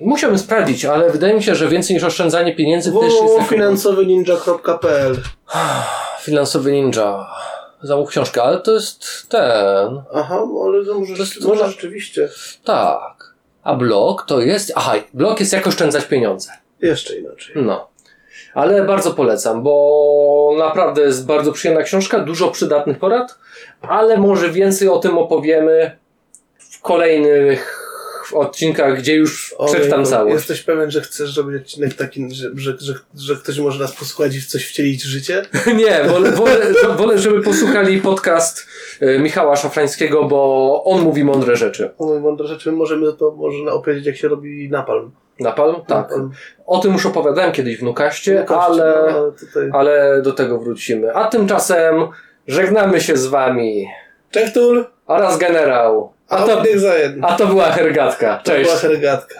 musiałbym 0.00 0.38
sprawdzić, 0.38 0.84
ale 0.84 1.10
wydaje 1.10 1.34
mi 1.34 1.42
się, 1.42 1.54
że 1.54 1.68
więcej 1.68 1.94
niż 1.94 2.04
oszczędzanie 2.04 2.56
pieniędzy 2.56 2.92
też 2.92 3.12
jest 3.22 3.34
taką... 3.34 3.48
Finansowy 6.22 6.72
Ninja. 6.72 7.26
Zamów 7.82 8.10
książkę, 8.10 8.42
ale 8.42 8.60
to 8.60 8.72
jest 8.72 9.28
ten... 9.28 10.02
Aha, 10.14 10.46
ale 10.64 10.84
to 10.84 11.00
może, 11.00 11.14
To 11.14 11.20
jest- 11.22 11.44
może 11.44 11.68
rzeczywiście. 11.68 12.28
Tak. 12.64 13.34
A 13.62 13.74
blog 13.74 14.24
to 14.26 14.40
jest. 14.40 14.72
Aha, 14.74 14.94
blog 15.14 15.40
jest 15.40 15.52
jak 15.52 15.66
oszczędzać 15.66 16.04
pieniądze. 16.04 16.50
Jeszcze 16.82 17.18
inaczej. 17.18 17.54
No. 17.62 17.89
Ale 18.54 18.84
bardzo 18.84 19.10
polecam, 19.10 19.62
bo 19.62 20.54
naprawdę 20.58 21.02
jest 21.02 21.26
bardzo 21.26 21.52
przyjemna 21.52 21.82
książka, 21.82 22.18
dużo 22.18 22.50
przydatnych 22.50 22.98
porad, 22.98 23.38
ale 23.80 24.18
może 24.18 24.50
więcej 24.50 24.88
o 24.88 24.98
tym 24.98 25.18
opowiemy 25.18 25.98
w 26.58 26.80
kolejnych 26.80 27.80
odcinkach, 28.32 28.98
gdzie 28.98 29.14
już 29.14 29.54
przeczytam 29.66 30.00
Ojejku, 30.00 30.10
całość. 30.10 30.34
Jesteś 30.34 30.62
pewien, 30.62 30.90
że 30.90 31.00
chcesz 31.00 31.34
zrobić 31.34 31.62
odcinek 31.62 31.94
taki, 31.94 32.34
że, 32.34 32.50
że, 32.54 32.76
że, 32.80 32.94
że 33.16 33.36
ktoś 33.36 33.58
może 33.58 33.78
nas 33.78 33.96
posłuchać 33.96 34.36
i 34.36 34.40
w 34.40 34.46
coś 34.46 34.66
wcielić 34.66 35.02
w 35.02 35.06
życie? 35.06 35.42
Nie, 35.80 36.04
wolę, 36.04 36.32
wolę, 36.32 36.56
wolę, 36.98 37.18
żeby 37.18 37.42
posłuchali 37.42 38.00
podcast 38.00 38.66
e, 39.00 39.18
Michała 39.18 39.56
Szafrańskiego, 39.56 40.24
bo 40.24 40.82
on 40.84 41.02
mówi 41.02 41.24
mądre 41.24 41.56
rzeczy. 41.56 41.90
O 41.98 42.06
mój 42.06 42.20
mądre 42.20 42.48
rzeczy, 42.48 42.72
możemy 42.72 43.06
za 43.06 43.12
to 43.12 43.30
można 43.30 43.72
opowiedzieć, 43.72 44.06
jak 44.06 44.16
się 44.16 44.28
robi 44.28 44.70
napalm. 44.70 45.10
Napalm? 45.40 45.74
Tak. 45.86 46.10
Napalm. 46.10 46.30
O 46.66 46.78
tym 46.78 46.92
już 46.92 47.06
opowiadałem 47.06 47.52
kiedyś 47.52 47.78
w 47.78 47.82
Nukaście, 47.82 48.46
ale... 48.48 48.94
no, 49.12 49.18
ale 49.18 49.32
tutaj... 49.32 49.70
ale 49.72 50.22
do 50.22 50.32
tego 50.32 50.58
wrócimy. 50.58 51.14
A 51.14 51.28
tymczasem 51.28 52.08
żegnamy 52.46 53.00
się 53.00 53.16
z 53.16 53.26
wami 53.26 53.86
Cześć, 54.30 54.54
Tul! 54.54 54.84
oraz 55.06 55.38
generał. 55.38 56.12
A 56.28 56.36
A 56.36 56.42
to, 56.46 56.56
to, 56.56 56.78
za 56.78 56.94
jedno. 56.94 57.28
a 57.28 57.36
to 57.36 57.46
była 57.46 57.64
hergatka. 57.64 58.36
To 58.44 58.50
Cześć. 58.50 58.70
była 58.70 58.80
hergatka. 58.80 59.34